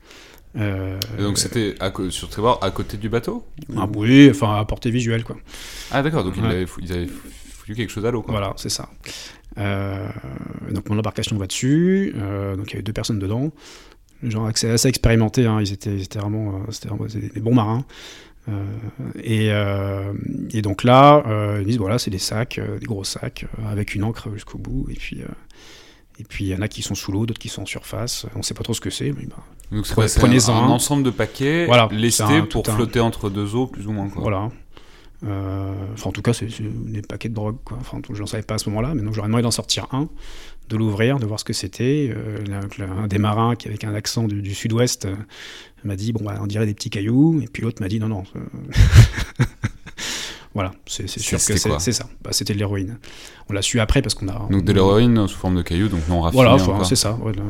Donc 0.56 1.38
c'était 1.38 1.76
sur 2.10 2.30
tribord 2.30 2.64
à 2.64 2.72
côté 2.72 2.98
du 2.98 3.10
bateau? 3.10 3.46
Ah, 3.76 3.88
Oui, 3.96 4.30
enfin 4.30 4.60
à 4.60 4.66
portée 4.66 4.92
visuelle 4.92 5.24
quoi. 5.24 5.38
Ah 5.92 6.02
d'accord, 6.02 6.24
donc 6.24 6.36
ils, 6.38 6.46
avaient 6.46 6.66
foutu 6.66 7.76
quelque 7.76 7.92
chose 7.92 8.06
à 8.06 8.12
l'eau 8.12 8.24
Voilà, 8.28 8.54
c'est 8.58 8.70
ça. 8.70 8.90
donc 9.58 10.90
mon 10.90 10.98
embarcation 10.98 11.38
va 11.38 11.48
dessus, 11.48 12.14
donc 12.56 12.70
il 12.70 12.74
y 12.74 12.76
avait 12.76 12.84
deux 12.84 12.94
personnes 12.94 13.20
dedans, 13.20 13.52
genre 14.22 14.48
assez, 14.48 14.70
assez 14.70 14.88
expérimentés, 14.88 15.46
hein. 15.46 15.60
ils, 15.62 15.74
étaient, 15.74 15.98
vraiment, 16.20 16.64
vraiment 16.86 17.06
des 17.06 17.42
bons 17.42 17.56
marins. 17.56 17.86
Euh, 18.50 18.66
et, 19.22 19.52
euh, 19.52 20.14
et, 20.52 20.62
donc 20.62 20.84
là, 20.84 21.24
euh, 21.28 21.60
ils 21.62 21.68
disent 21.68 21.78
voilà, 21.78 21.98
c'est 21.98 22.12
des 22.12 22.18
sacs, 22.18 22.60
des 22.80 22.86
gros 22.86 23.04
sacs, 23.04 23.46
avec 23.66 23.96
une 23.96 24.04
encre 24.04 24.32
jusqu'au 24.34 24.58
bout. 24.58 24.88
Et 24.90 24.96
puis, 24.96 25.22
et 26.20 26.24
puis 26.24 26.46
il 26.46 26.48
y 26.50 26.56
en 26.56 26.62
a 26.62 26.68
qui 26.68 26.82
sont 26.82 26.96
sous 26.96 27.12
l'eau, 27.12 27.26
d'autres 27.26 27.40
qui 27.40 27.50
sont 27.50 27.64
en 27.64 27.66
surface. 27.66 28.26
On 28.36 28.40
ne 28.40 28.44
sait 28.44 28.54
pas 28.54 28.64
trop 28.64 28.74
ce 28.74 28.82
que 28.82 28.90
c'est. 28.90 29.12
Mais 29.12 29.26
bah, 29.26 29.44
donc 29.72 29.86
prenez, 29.88 30.50
un, 30.50 30.54
un, 30.54 30.70
ensemble 30.70 31.04
de 31.04 31.10
paquets 31.10 31.66
voilà, 31.66 31.90
lestés 31.92 32.44
pour 32.44 32.66
flotter 32.66 33.00
entre 33.00 33.30
deux 33.30 33.56
eaux, 33.56 33.68
plus 33.68 33.88
ou 33.88 33.92
moins. 33.92 34.10
Quoi. 34.10 34.22
Voilà. 34.22 34.50
enfin, 35.24 36.10
en 36.10 36.12
tout 36.12 36.22
cas, 36.22 36.34
c'est 36.34 36.48
des 36.62 37.02
paquets 37.02 37.30
de 37.30 37.34
drogue. 37.34 37.58
Quoi. 37.64 37.78
Enfin, 37.80 38.00
je 38.12 38.20
n'en 38.20 38.28
savais 38.28 38.44
pas 38.44 38.56
à 38.56 38.58
ce 38.58 38.70
moment-là, 38.70 38.94
mais 38.94 39.02
donc 39.02 39.14
j'aurais 39.14 39.28
demandé 39.28 39.44
d'en 39.44 39.52
sortir 39.52 39.88
un, 39.92 40.08
de 40.70 40.78
l'ouvrir, 40.78 41.20
de 41.20 41.26
voir 41.26 41.40
ce 41.40 41.46
que 41.46 41.54
c'était. 41.54 42.14
un 42.80 43.08
des 43.08 43.18
marins 43.18 43.56
qui, 43.56 43.68
avec 43.68 43.84
un 43.84 43.96
accent 43.96 44.28
du, 44.28 44.42
du 44.42 44.54
sud-ouest, 44.54 45.08
m'a 45.84 45.96
dit, 45.96 46.14
bon, 46.14 46.24
bah, 46.24 46.38
on 46.42 46.48
dirait 46.48 46.66
des 46.66 46.74
petits 46.74 46.90
cailloux. 46.90 47.42
Et 47.42 47.48
puis 47.48 47.64
l'autre 47.64 47.82
m'a 47.82 47.88
dit, 47.88 48.00
non, 48.00 48.08
non. 48.08 48.24
voilà, 50.54 50.72
c'est 50.86 51.08
sûr 51.08 51.40
que 51.40 51.58
c'est 51.80 51.92
ça. 51.92 52.06
Bah, 52.24 52.30
C'était 52.32 52.54
de 52.54 52.60
l'héroïne. 52.60 52.98
On 53.50 53.54
l'a 53.54 53.62
su 53.62 53.80
après 53.80 54.02
parce 54.02 54.14
qu'on 54.14 54.28
a. 54.28 54.48
Donc 54.52 54.64
de 54.64 54.72
l'héroïne 54.72 55.28
sous 55.28 55.38
forme 55.38 55.56
de 55.56 55.62
cailloux, 55.64 55.88
donc 55.90 56.08
non 56.08 56.22
raffiné. 56.22 56.44
Voilà, 56.44 56.84
c'est 56.84 56.96
ça. 56.96 57.18
voilà. 57.20 57.42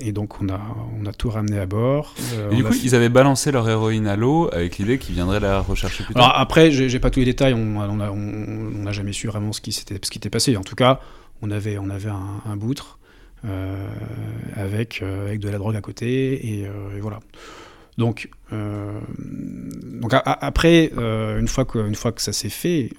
Et 0.00 0.12
donc 0.12 0.40
on 0.42 0.48
a, 0.48 0.60
on 1.00 1.06
a 1.06 1.12
tout 1.12 1.30
ramené 1.30 1.58
à 1.58 1.66
bord. 1.66 2.14
Euh, 2.34 2.50
et 2.50 2.56
du 2.56 2.64
coup, 2.64 2.74
ils 2.84 2.94
avaient 2.94 3.08
balancé 3.08 3.50
leur 3.50 3.68
héroïne 3.68 4.06
à 4.06 4.16
l'eau 4.16 4.50
avec 4.52 4.78
l'idée 4.78 4.98
qu'ils 4.98 5.14
viendraient 5.14 5.40
la 5.40 5.60
rechercher 5.60 6.04
plus 6.04 6.14
tard. 6.14 6.24
Alors 6.24 6.38
après, 6.38 6.70
j'ai 6.70 6.98
pas 7.00 7.10
tous 7.10 7.20
les 7.20 7.26
détails. 7.26 7.54
On 7.54 7.96
n'a 7.96 8.12
on, 8.12 8.92
jamais 8.92 9.12
su 9.12 9.26
vraiment 9.26 9.52
ce 9.52 9.60
qui 9.60 9.72
s'était 9.72 10.30
passé. 10.30 10.56
En 10.56 10.62
tout 10.62 10.76
cas, 10.76 11.00
on 11.42 11.50
avait, 11.50 11.78
on 11.78 11.88
avait 11.88 12.10
un, 12.10 12.42
un 12.44 12.56
boutre. 12.56 12.98
Euh, 13.46 13.88
avec, 14.54 15.00
euh, 15.00 15.28
avec 15.28 15.40
de 15.40 15.48
la 15.48 15.56
drogue 15.56 15.74
à 15.74 15.80
côté, 15.80 16.58
et, 16.58 16.66
euh, 16.66 16.98
voilà. 17.00 17.20
Donc, 17.98 18.30
donc 18.50 20.12
après, 20.12 20.90
une, 20.96 21.48
fois 21.48 21.64
que, 21.64 21.78
une 21.78 21.94
ça 22.18 22.32
s'est 22.32 22.48
fait, 22.48 22.90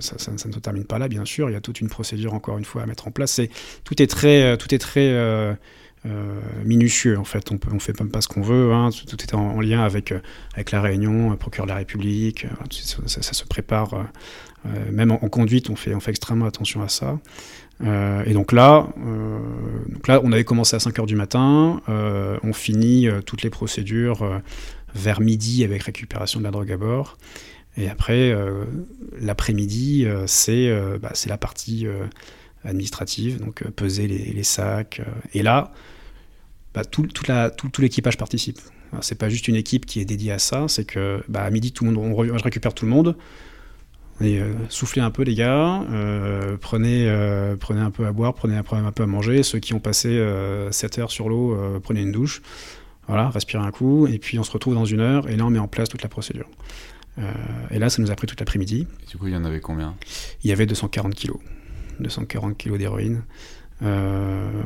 ça, 0.00 0.18
ça, 0.18 0.32
ne 0.32 0.38
se 0.38 0.58
termine 0.58 0.84
pas 0.84 0.98
là, 0.98 1.08
bien 1.08 1.24
sûr. 1.24 1.48
Il 1.50 1.54
y 1.54 1.56
a 1.56 1.60
toute 1.60 1.80
une 1.80 1.88
procédure, 1.88 2.34
encore 2.34 2.58
une 2.58 2.64
fois, 2.64 2.82
à 2.82 2.86
mettre 2.86 3.08
en 3.08 3.10
place. 3.10 3.40
Tout 3.84 4.02
est 4.02 4.06
très 4.06 4.56
minutieux, 6.64 7.18
en 7.18 7.24
fait. 7.24 7.50
On 7.50 7.78
fait 7.78 7.92
pas 7.92 8.20
ce 8.20 8.28
qu'on 8.28 8.42
veut. 8.42 8.72
Hein. 8.72 8.90
Tout, 9.08 9.22
est 9.22 9.34
en, 9.34 9.60
lien 9.60 9.82
avec, 9.82 10.12
avec 10.52 10.70
la 10.70 10.80
réunion, 10.80 11.34
procureur 11.36 11.66
de 11.66 11.72
la 11.72 11.78
République. 11.78 12.46
Ça, 12.70 13.32
se 13.32 13.44
prépare. 13.44 14.06
même 14.90 15.10
en, 15.12 15.18
conduite, 15.28 15.70
on 15.70 15.76
fait, 15.76 15.94
on 15.94 16.00
fait 16.00 16.10
extrêmement 16.10 16.46
attention 16.46 16.82
à 16.82 16.88
ça. 16.88 17.18
Euh, 17.82 18.22
et 18.24 18.32
donc 18.32 18.52
là, 18.52 18.88
euh, 19.04 19.38
donc 19.88 20.22
on 20.22 20.32
avait 20.32 20.44
commencé 20.44 20.76
à 20.76 20.78
5h 20.78 21.06
du 21.06 21.16
matin, 21.16 21.80
euh, 21.88 22.38
on 22.42 22.52
finit 22.52 23.08
toutes 23.26 23.42
les 23.42 23.50
procédures 23.50 24.40
vers 24.94 25.20
midi 25.20 25.64
avec 25.64 25.82
récupération 25.82 26.38
de 26.38 26.44
la 26.44 26.50
drogue 26.50 26.70
à 26.70 26.76
bord. 26.76 27.18
Et 27.76 27.88
après, 27.88 28.32
l'après-midi, 29.20 30.06
c'est 30.26 30.72
bah, 31.02 31.12
la 31.26 31.38
partie 31.38 31.86
administrative, 32.64 33.40
donc 33.40 33.64
peser 33.70 34.06
les, 34.06 34.42
sacs. 34.44 35.02
et 35.32 35.42
là, 35.42 35.72
bah, 36.74 36.84
tout, 36.84 37.06
toute 37.06 37.28
la, 37.28 37.50
tout, 37.50 37.70
l'équipage 37.80 38.18
participe. 38.18 38.58
C'est 39.00 39.18
pas 39.18 39.28
juste 39.28 39.48
une 39.48 39.56
équipe 39.56 39.86
qui 39.86 40.00
est 40.00 40.04
dédiée 40.04 40.32
à 40.32 40.38
ça, 40.38 40.66
c'est 40.68 40.84
que 40.84 41.22
bah, 41.28 41.42
à 41.42 41.50
midi, 41.50 41.72
tout 41.72 41.84
le 41.84 41.90
monde, 41.90 42.14
on, 42.16 42.24
je 42.24 42.44
récupère 42.44 42.74
tout 42.74 42.84
le 42.84 42.90
monde. 42.90 43.16
Et, 44.20 44.38
euh, 44.38 44.52
soufflez 44.68 45.02
un 45.02 45.10
peu 45.10 45.22
les 45.24 45.34
gars, 45.34 45.82
euh, 45.90 46.56
prenez, 46.60 47.08
euh, 47.08 47.56
prenez 47.56 47.80
un 47.80 47.90
peu 47.90 48.06
à 48.06 48.12
boire, 48.12 48.34
prenez 48.34 48.56
un, 48.56 48.64
un 48.70 48.92
peu 48.92 49.02
à 49.02 49.06
manger. 49.06 49.42
Ceux 49.42 49.58
qui 49.58 49.74
ont 49.74 49.80
passé 49.80 50.22
7 50.70 50.98
heures 50.98 51.10
sur 51.10 51.28
l'eau, 51.28 51.56
prenez 51.82 52.02
une 52.02 52.12
douche. 52.12 52.42
Voilà, 53.06 53.28
respirez 53.28 53.62
un 53.62 53.70
coup, 53.70 54.06
et 54.06 54.18
puis 54.18 54.38
on 54.38 54.44
se 54.44 54.50
retrouve 54.50 54.74
dans 54.74 54.86
une 54.86 55.00
heure, 55.00 55.28
et 55.28 55.36
là 55.36 55.44
on 55.44 55.50
met 55.50 55.58
en 55.58 55.68
place 55.68 55.90
toute 55.90 56.02
la 56.02 56.08
procédure. 56.08 56.48
et 57.70 57.78
là, 57.78 57.90
ça 57.90 58.00
nous 58.00 58.10
a 58.10 58.14
pris 58.14 58.26
toute 58.26 58.40
l'après-midi. 58.40 58.86
Du 59.10 59.18
coup, 59.18 59.26
il 59.26 59.34
y 59.34 59.36
en 59.36 59.44
avait 59.44 59.60
combien? 59.60 59.94
Il 60.42 60.50
y 60.50 60.52
avait 60.52 60.66
240 60.66 61.14
kilos. 61.14 61.38
240 62.00 62.56
kilos 62.56 62.78
d'héroïne. 62.78 63.22
Euh, 63.82 64.62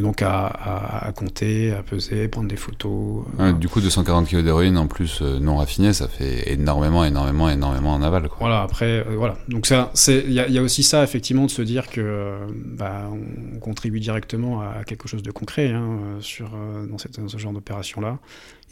donc 0.00 0.20
à, 0.22 1.12
compter, 1.16 1.72
à 1.72 1.82
peser, 1.82 2.28
prendre 2.28 2.48
des 2.48 2.56
photos. 2.56 3.24
Euh. 3.38 3.52
du 3.52 3.68
coup, 3.68 3.80
240 3.80 4.28
kg 4.28 4.42
d'héroïne 4.42 4.76
en 4.76 4.88
plus 4.88 5.20
euh, 5.22 5.38
non 5.38 5.56
raffinée, 5.56 5.92
ça 5.92 6.08
fait 6.08 6.52
énormément, 6.52 7.04
énormément, 7.04 7.48
énormément 7.48 7.94
en 7.94 8.02
aval. 8.02 8.28
Quoi. 8.28 8.38
Voilà, 8.40 8.62
après, 8.62 9.04
voilà. 9.16 9.38
Donc 9.48 9.68
il 9.70 10.30
y, 10.30 10.34
y, 10.34 10.58
a 10.58 10.62
aussi 10.62 10.82
ça, 10.82 11.04
effectivement, 11.04 11.46
de 11.46 11.50
se 11.50 11.62
dire 11.62 11.88
que 11.88 12.38
bah, 12.64 13.08
on 13.54 13.58
contribue 13.60 14.00
directement 14.00 14.60
à 14.60 14.82
quelque 14.84 15.08
chose 15.08 15.22
de 15.22 15.30
concret 15.30 15.70
hein, 15.70 16.16
sur, 16.20 16.50
dans, 16.90 16.98
cette, 16.98 17.26
ce 17.26 17.38
genre 17.38 17.52
d'opération-là. 17.52 18.18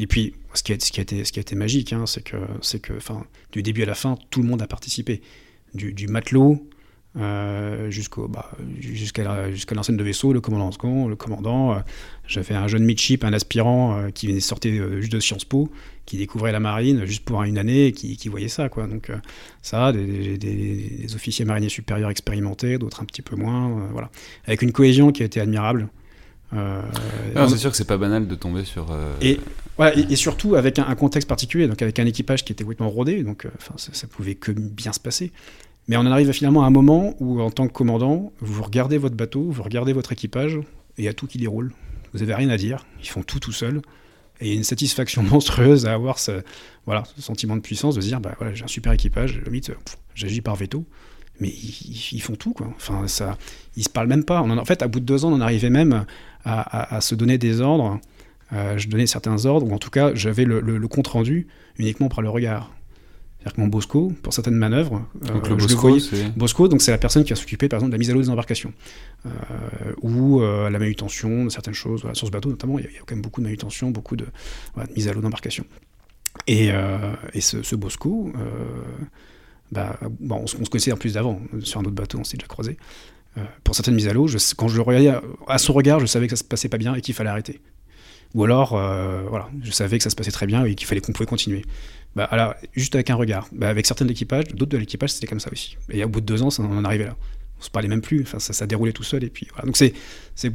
Et 0.00 0.06
puis, 0.06 0.34
ce 0.54 0.62
qui 0.62 0.72
a, 0.72 0.76
ce 0.80 0.90
qui 0.90 1.00
a, 1.00 1.02
été, 1.02 1.24
ce 1.24 1.32
qui 1.32 1.38
a 1.38 1.42
été 1.42 1.54
magique, 1.54 1.92
hein, 1.92 2.04
c'est 2.06 2.22
que, 2.22 2.36
du 3.52 3.62
début 3.62 3.84
à 3.84 3.86
la 3.86 3.94
fin, 3.94 4.18
tout 4.30 4.42
le 4.42 4.48
monde 4.48 4.60
a 4.60 4.66
participé. 4.66 5.22
Du, 5.74 5.94
du 5.94 6.06
matelot 6.06 6.68
euh, 7.18 7.90
jusqu'au 7.90 8.26
bah, 8.26 8.50
jusqu'à 8.80 9.50
jusqu'à 9.50 9.74
l'enseigne 9.74 9.98
de 9.98 10.02
vaisseau, 10.02 10.32
le 10.32 10.40
commandant 10.40 10.72
second, 10.72 11.08
le 11.08 11.16
commandant. 11.16 11.74
Euh, 11.74 11.78
j'avais 12.26 12.54
un 12.54 12.68
jeune 12.68 12.84
midship, 12.84 13.24
un 13.24 13.34
aspirant 13.34 13.98
euh, 13.98 14.10
qui 14.10 14.28
venait 14.28 14.40
sortir 14.40 15.00
juste 15.00 15.12
de 15.12 15.20
Sciences 15.20 15.44
Po, 15.44 15.70
qui 16.06 16.16
découvrait 16.16 16.52
la 16.52 16.60
marine 16.60 17.04
juste 17.04 17.24
pour 17.24 17.42
une 17.42 17.58
année 17.58 17.88
et 17.88 17.92
qui, 17.92 18.16
qui 18.16 18.30
voyait 18.30 18.48
ça. 18.48 18.70
Quoi. 18.70 18.86
Donc 18.86 19.10
ça, 19.60 19.92
des, 19.92 20.38
des, 20.38 21.14
officiers 21.14 21.44
mariniers 21.44 21.68
supérieurs 21.68 22.08
expérimentés, 22.08 22.78
d'autres 22.78 23.02
un 23.02 23.04
petit 23.04 23.22
peu 23.22 23.36
moins. 23.36 23.88
voilà. 23.92 24.10
Avec 24.46 24.62
une 24.62 24.72
cohésion 24.72 25.12
qui 25.12 25.22
a 25.22 25.26
été 25.26 25.38
admirable. 25.38 25.88
c'est 26.50 27.58
sûr 27.58 27.70
que 27.70 27.76
c'est 27.76 27.84
pas 27.84 27.98
banal 27.98 28.26
de 28.26 28.34
tomber 28.34 28.64
sur. 28.64 28.86
Et, 29.20 29.38
voilà, 29.76 29.94
et, 29.94 30.16
surtout 30.16 30.54
avec 30.54 30.78
un, 30.78 30.94
contexte 30.94 31.28
particulier, 31.28 31.68
donc 31.68 31.82
avec 31.82 31.98
un 31.98 32.06
équipage 32.06 32.42
qui 32.42 32.52
était 32.52 32.64
complètement 32.64 32.88
rodé, 32.88 33.22
donc 33.22 33.46
enfin 33.58 33.74
ça, 33.76 33.92
ça, 33.92 34.06
pouvait 34.06 34.34
que 34.34 34.52
bien 34.52 34.94
se 34.94 35.00
passer. 35.00 35.30
Mais 35.88 35.96
on 35.96 36.00
en 36.00 36.12
arrive 36.12 36.32
finalement 36.32 36.62
à 36.62 36.66
un 36.66 36.70
moment 36.70 37.14
où, 37.20 37.40
en 37.40 37.50
tant 37.50 37.66
que 37.66 37.72
commandant, 37.72 38.32
vous 38.40 38.62
regardez 38.62 38.98
votre 38.98 39.16
bateau, 39.16 39.50
vous 39.50 39.62
regardez 39.62 39.92
votre 39.92 40.12
équipage, 40.12 40.56
et 40.56 41.02
il 41.02 41.04
y 41.04 41.08
a 41.08 41.14
tout 41.14 41.26
qui 41.26 41.38
déroule. 41.38 41.72
vous 42.12 42.20
n'avez 42.20 42.34
rien 42.34 42.50
à 42.50 42.56
dire, 42.56 42.86
ils 43.00 43.08
font 43.08 43.22
tout 43.22 43.40
tout 43.40 43.52
seuls. 43.52 43.82
Et 44.40 44.54
une 44.54 44.64
satisfaction 44.64 45.22
monstrueuse 45.30 45.86
à 45.86 45.92
avoir 45.92 46.18
ce, 46.18 46.42
voilà, 46.86 47.04
ce 47.16 47.22
sentiment 47.22 47.56
de 47.56 47.62
puissance, 47.62 47.94
de 47.94 48.00
se 48.00 48.06
dire, 48.06 48.20
bah, 48.20 48.34
voilà, 48.38 48.54
j'ai 48.54 48.64
un 48.64 48.68
super 48.68 48.92
équipage, 48.92 49.40
limite, 49.44 49.72
j'agis 50.14 50.40
par 50.40 50.56
veto 50.56 50.84
mais 51.40 51.48
ils, 51.48 52.20
font 52.20 52.36
tout 52.36 52.52
quoi. 52.52 52.68
Enfin 52.76 53.06
ça, 53.08 53.36
ils 53.76 53.82
se 53.82 53.88
parlent 53.88 54.08
même 54.08 54.24
pas. 54.24 54.40
En 54.40 54.64
fait, 54.64 54.82
à 54.82 54.88
bout 54.88 55.00
de 55.00 55.04
deux 55.04 55.24
ans, 55.24 55.32
on 55.32 55.36
en 55.36 55.40
arrivait 55.40 55.70
même 55.70 56.06
à, 56.44 57.00
se 57.00 57.14
donner 57.14 57.36
des 57.36 57.60
ordres. 57.60 58.00
Euh, 58.52 58.76
je 58.78 58.88
donnais 58.88 59.06
certains 59.06 59.46
ordres, 59.46 59.66
ou 59.66 59.74
en 59.74 59.78
tout 59.78 59.90
cas, 59.90 60.14
j'avais 60.14 60.44
le, 60.44 60.88
compte 60.88 61.08
rendu 61.08 61.48
uniquement 61.78 62.08
par 62.08 62.22
le 62.22 62.28
regard. 62.28 62.70
C'est-à-dire 63.42 63.56
que 63.56 63.60
mon 63.60 63.66
Bosco, 63.66 64.12
pour 64.22 64.32
certaines 64.32 64.54
manœuvres, 64.54 65.04
euh, 65.28 65.40
le 65.48 65.56
Bosco, 65.56 65.98
c'est 65.98 66.36
Bosco, 66.36 66.68
donc 66.68 66.80
c'est 66.80 66.90
la 66.92 66.98
personne 66.98 67.24
qui 67.24 67.30
va 67.30 67.36
s'occuper, 67.36 67.68
par 67.68 67.78
exemple, 67.78 67.90
de 67.90 67.96
la 67.96 67.98
mise 67.98 68.10
à 68.10 68.12
l'eau 68.14 68.20
des 68.20 68.30
embarcations 68.30 68.72
euh, 69.26 69.30
ou 70.00 70.40
la 70.40 70.78
manutention 70.78 71.44
de 71.44 71.50
certaines 71.50 71.74
choses. 71.74 72.02
sur 72.12 72.26
ce 72.26 72.32
bateau, 72.32 72.50
notamment, 72.50 72.78
il 72.78 72.84
y, 72.84 72.88
a, 72.88 72.90
quand 73.06 73.14
même 73.14 73.22
beaucoup 73.22 73.40
de 73.40 73.46
manutention, 73.46 73.90
beaucoup 73.90 74.16
de, 74.16 74.26
mise 74.96 75.08
à 75.08 75.12
l'eau 75.12 75.20
d'embarcation. 75.20 75.64
Et, 76.46 76.70
et 77.34 77.40
ce, 77.40 77.62
ce, 77.62 77.76
Bosco, 77.76 78.32
bah, 79.72 79.98
bon, 80.20 80.42
on, 80.42 80.46
se 80.46 80.56
connaissait 80.70 80.92
en 80.92 80.96
plus 80.96 81.14
d'avant, 81.14 81.40
sur 81.60 81.80
un 81.80 81.84
autre 81.84 81.94
bateau, 81.94 82.18
on 82.18 82.24
s'est 82.24 82.36
déjà 82.36 82.46
croisé. 82.46 82.76
Euh, 83.38 83.40
pour 83.64 83.74
certaines 83.74 83.94
mises 83.94 84.08
à 84.08 84.12
l'eau, 84.12 84.26
quand 84.56 84.68
je 84.68 84.76
le 84.76 84.82
regardais 84.82 85.18
à, 85.48 85.58
son 85.58 85.72
regard, 85.72 86.00
je 86.00 86.06
savais 86.06 86.26
que 86.26 86.36
ça 86.36 86.42
se 86.42 86.44
passait 86.44 86.68
pas 86.68 86.76
bien 86.76 86.94
et 86.94 87.00
qu'il 87.00 87.14
fallait 87.14 87.30
arrêter. 87.30 87.60
Ou 88.34 88.44
alors, 88.44 88.74
euh, 88.74 89.22
voilà, 89.28 89.48
je 89.62 89.70
savais 89.70 89.98
que 89.98 90.04
ça 90.04 90.10
se 90.10 90.16
passait 90.16 90.30
très 90.30 90.46
bien 90.46 90.64
et 90.64 90.74
qu'il 90.74 90.86
fallait 90.86 91.00
qu'on 91.00 91.12
pouvait 91.12 91.26
continuer. 91.26 91.64
Bah, 92.14 92.24
alors, 92.24 92.54
juste 92.74 92.94
avec 92.94 93.10
un 93.10 93.14
regard. 93.14 93.48
Bah, 93.52 93.68
avec 93.68 93.86
certains 93.86 94.04
de 94.04 94.10
l'équipage, 94.10 94.44
d'autres 94.54 94.72
de 94.72 94.78
l'équipage, 94.78 95.10
c'était 95.10 95.26
comme 95.26 95.40
ça 95.40 95.50
aussi. 95.50 95.76
Et 95.90 96.04
au 96.04 96.08
bout 96.08 96.20
de 96.20 96.26
deux 96.26 96.42
ans, 96.42 96.48
on 96.58 96.78
en 96.78 96.84
arrivait 96.84 97.06
là. 97.06 97.16
On 97.58 97.62
se 97.62 97.70
parlait 97.70 97.88
même 97.88 98.02
plus. 98.02 98.22
Enfin, 98.22 98.38
ça, 98.38 98.52
ça 98.52 98.66
déroulait 98.66 98.92
tout 98.92 99.04
seul. 99.04 99.24
Et 99.24 99.30
puis, 99.30 99.46
voilà. 99.52 99.66
Donc 99.66 99.76
c'est, 99.76 99.94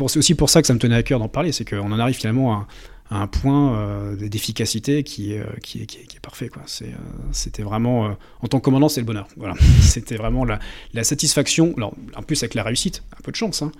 aussi 0.01 0.35
pour 0.35 0.49
ça 0.49 0.61
que 0.61 0.67
ça 0.67 0.73
me 0.73 0.79
tenait 0.79 0.95
à 0.95 1.03
cœur 1.03 1.19
d'en 1.19 1.29
parler, 1.29 1.51
c'est 1.51 1.65
qu'on 1.65 1.91
en 1.91 1.99
arrive 1.99 2.15
finalement 2.15 2.53
à, 2.53 2.67
un 3.09 3.27
point 3.27 3.77
euh, 3.77 4.15
d'efficacité 4.17 5.03
qui, 5.03 5.31
est, 5.31 5.39
est, 5.39 6.19
parfait. 6.21 6.49
Euh, 6.53 6.85
c'était 7.31 7.63
vraiment, 7.63 8.07
euh, 8.07 8.09
en 8.41 8.47
tant 8.47 8.59
que 8.59 8.65
commandant, 8.65 8.89
c'est 8.89 8.99
le 8.99 9.05
bonheur. 9.05 9.27
C'était 9.81 10.17
vraiment 10.17 10.43
la, 10.43 11.03
satisfaction, 11.05 11.73
alors, 11.77 11.95
en 12.15 12.21
plus 12.21 12.43
avec 12.43 12.53
la 12.53 12.63
réussite, 12.63 13.03
un 13.17 13.21
peu 13.21 13.31
de 13.31 13.37
chance, 13.37 13.61
hein, 13.61 13.71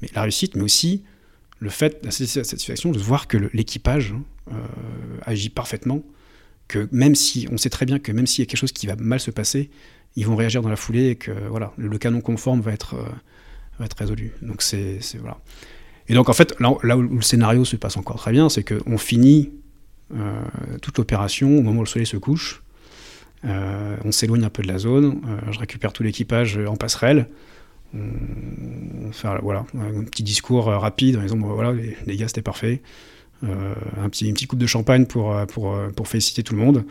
mais 0.00 0.08
la 0.14 0.22
réussite, 0.22 0.54
mais 0.54 0.62
aussi 0.62 1.02
le 1.58 1.70
fait, 1.70 1.98
la 2.04 2.12
satisfaction 2.12 2.92
de 2.92 2.98
voir 3.00 3.26
que 3.26 3.36
l'équipage 3.52 4.14
agit 5.26 5.48
parfaitement, 5.48 6.04
que 6.68 6.88
même 6.92 7.14
si, 7.14 7.48
on 7.50 7.56
sait 7.56 7.70
très 7.70 7.86
bien 7.86 7.98
que 7.98 8.12
même 8.12 8.26
s'il 8.26 8.42
y 8.42 8.46
a 8.46 8.46
quelque 8.46 8.60
chose 8.60 8.72
qui 8.72 8.86
va 8.86 8.96
mal 8.96 9.20
se 9.20 9.30
passer, 9.30 9.70
ils 10.16 10.26
vont 10.26 10.36
réagir 10.36 10.62
dans 10.62 10.68
la 10.68 10.76
foulée 10.76 11.08
et 11.08 11.16
que 11.16 11.32
voilà, 11.48 11.72
le, 11.76 11.98
canon 11.98 12.20
conforme 12.20 12.60
va 12.60 12.72
être, 12.72 12.96
va 13.78 13.84
être 13.84 13.96
résolu. 13.96 14.32
Donc 14.42 14.62
c'est 14.62 15.00
voilà. 15.20 15.38
Et 16.08 16.14
donc 16.14 16.28
en 16.28 16.32
fait, 16.32 16.54
là, 16.60 16.96
où 16.96 17.02
le 17.02 17.22
scénario 17.22 17.64
se 17.64 17.76
passe 17.76 17.96
encore 17.96 18.16
très 18.16 18.32
bien, 18.32 18.48
c'est 18.48 18.64
qu'on 18.64 18.98
finit 18.98 19.50
euh, 20.14 20.42
toute 20.80 20.96
l'opération 20.96 21.58
au 21.58 21.62
moment 21.62 21.80
où 21.80 21.84
le 21.84 21.88
soleil 21.88 22.06
se 22.06 22.16
couche. 22.16 22.62
Euh, 23.44 23.96
on 24.04 24.10
s'éloigne 24.10 24.44
un 24.44 24.50
peu 24.50 24.62
de 24.62 24.68
la 24.68 24.78
zone. 24.78 25.20
Euh, 25.28 25.52
je 25.52 25.58
récupère 25.58 25.92
tout 25.92 26.02
l'équipage 26.02 26.58
en 26.58 26.76
passerelle. 26.76 27.28
On, 27.94 29.12
fait 29.12 29.28
voilà, 29.42 29.64
un 29.74 30.04
petit 30.04 30.22
discours 30.22 30.66
rapide 30.66 31.16
en 31.16 31.22
disant 31.22 31.38
voilà, 31.38 31.72
les, 31.72 32.16
gars, 32.16 32.28
c'était 32.28 32.42
parfait. 32.42 32.82
Un 33.42 34.08
petit, 34.08 34.26
une 34.26 34.34
petite 34.34 34.48
coupe 34.48 34.58
de 34.58 34.66
champagne 34.66 35.06
pour, 35.06 35.34
pour, 35.46 35.76
pour 35.94 36.08
féliciter 36.08 36.42
tout 36.42 36.54
le 36.54 36.60
monde 36.60 36.84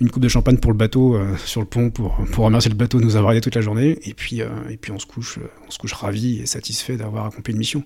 une 0.00 0.10
coupe 0.10 0.22
de 0.22 0.28
champagne 0.28 0.58
pour 0.58 0.70
le 0.70 0.76
bateau 0.76 1.16
euh, 1.16 1.36
sur 1.44 1.60
le 1.60 1.66
pont 1.66 1.90
pour, 1.90 2.16
pour 2.32 2.44
remercier 2.44 2.70
le 2.70 2.76
bateau 2.76 3.00
de 3.00 3.04
nous 3.04 3.16
avoir 3.16 3.32
aidé 3.32 3.40
toute 3.40 3.56
la 3.56 3.60
journée. 3.60 3.98
Et 4.04 4.14
puis, 4.14 4.42
euh, 4.42 4.48
et 4.70 4.76
puis 4.76 4.92
on, 4.92 4.98
se 4.98 5.06
couche, 5.06 5.38
euh, 5.38 5.50
on 5.66 5.70
se 5.70 5.78
couche 5.78 5.92
ravi 5.92 6.40
et 6.40 6.46
satisfait 6.46 6.96
d'avoir 6.96 7.26
accompli 7.26 7.52
une 7.52 7.58
mission. 7.58 7.84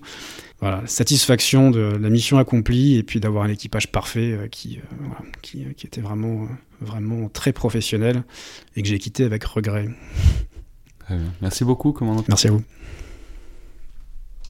Voilà, 0.59 0.83
satisfaction 0.85 1.71
de 1.71 1.97
la 1.99 2.09
mission 2.09 2.37
accomplie 2.37 2.97
et 2.97 3.03
puis 3.03 3.19
d'avoir 3.19 3.43
un 3.45 3.49
équipage 3.49 3.91
parfait 3.91 4.47
qui, 4.51 4.79
qui, 5.41 5.65
qui, 5.75 5.87
était 5.87 6.01
vraiment, 6.01 6.47
vraiment 6.79 7.27
très 7.29 7.51
professionnel 7.51 8.23
et 8.75 8.81
que 8.81 8.87
j'ai 8.87 8.99
quitté 8.99 9.25
avec 9.25 9.43
regret. 9.43 9.89
Merci 11.41 11.65
beaucoup, 11.65 11.91
commandant. 11.91 12.23
Merci 12.29 12.47
à 12.47 12.51
vous. 12.51 12.63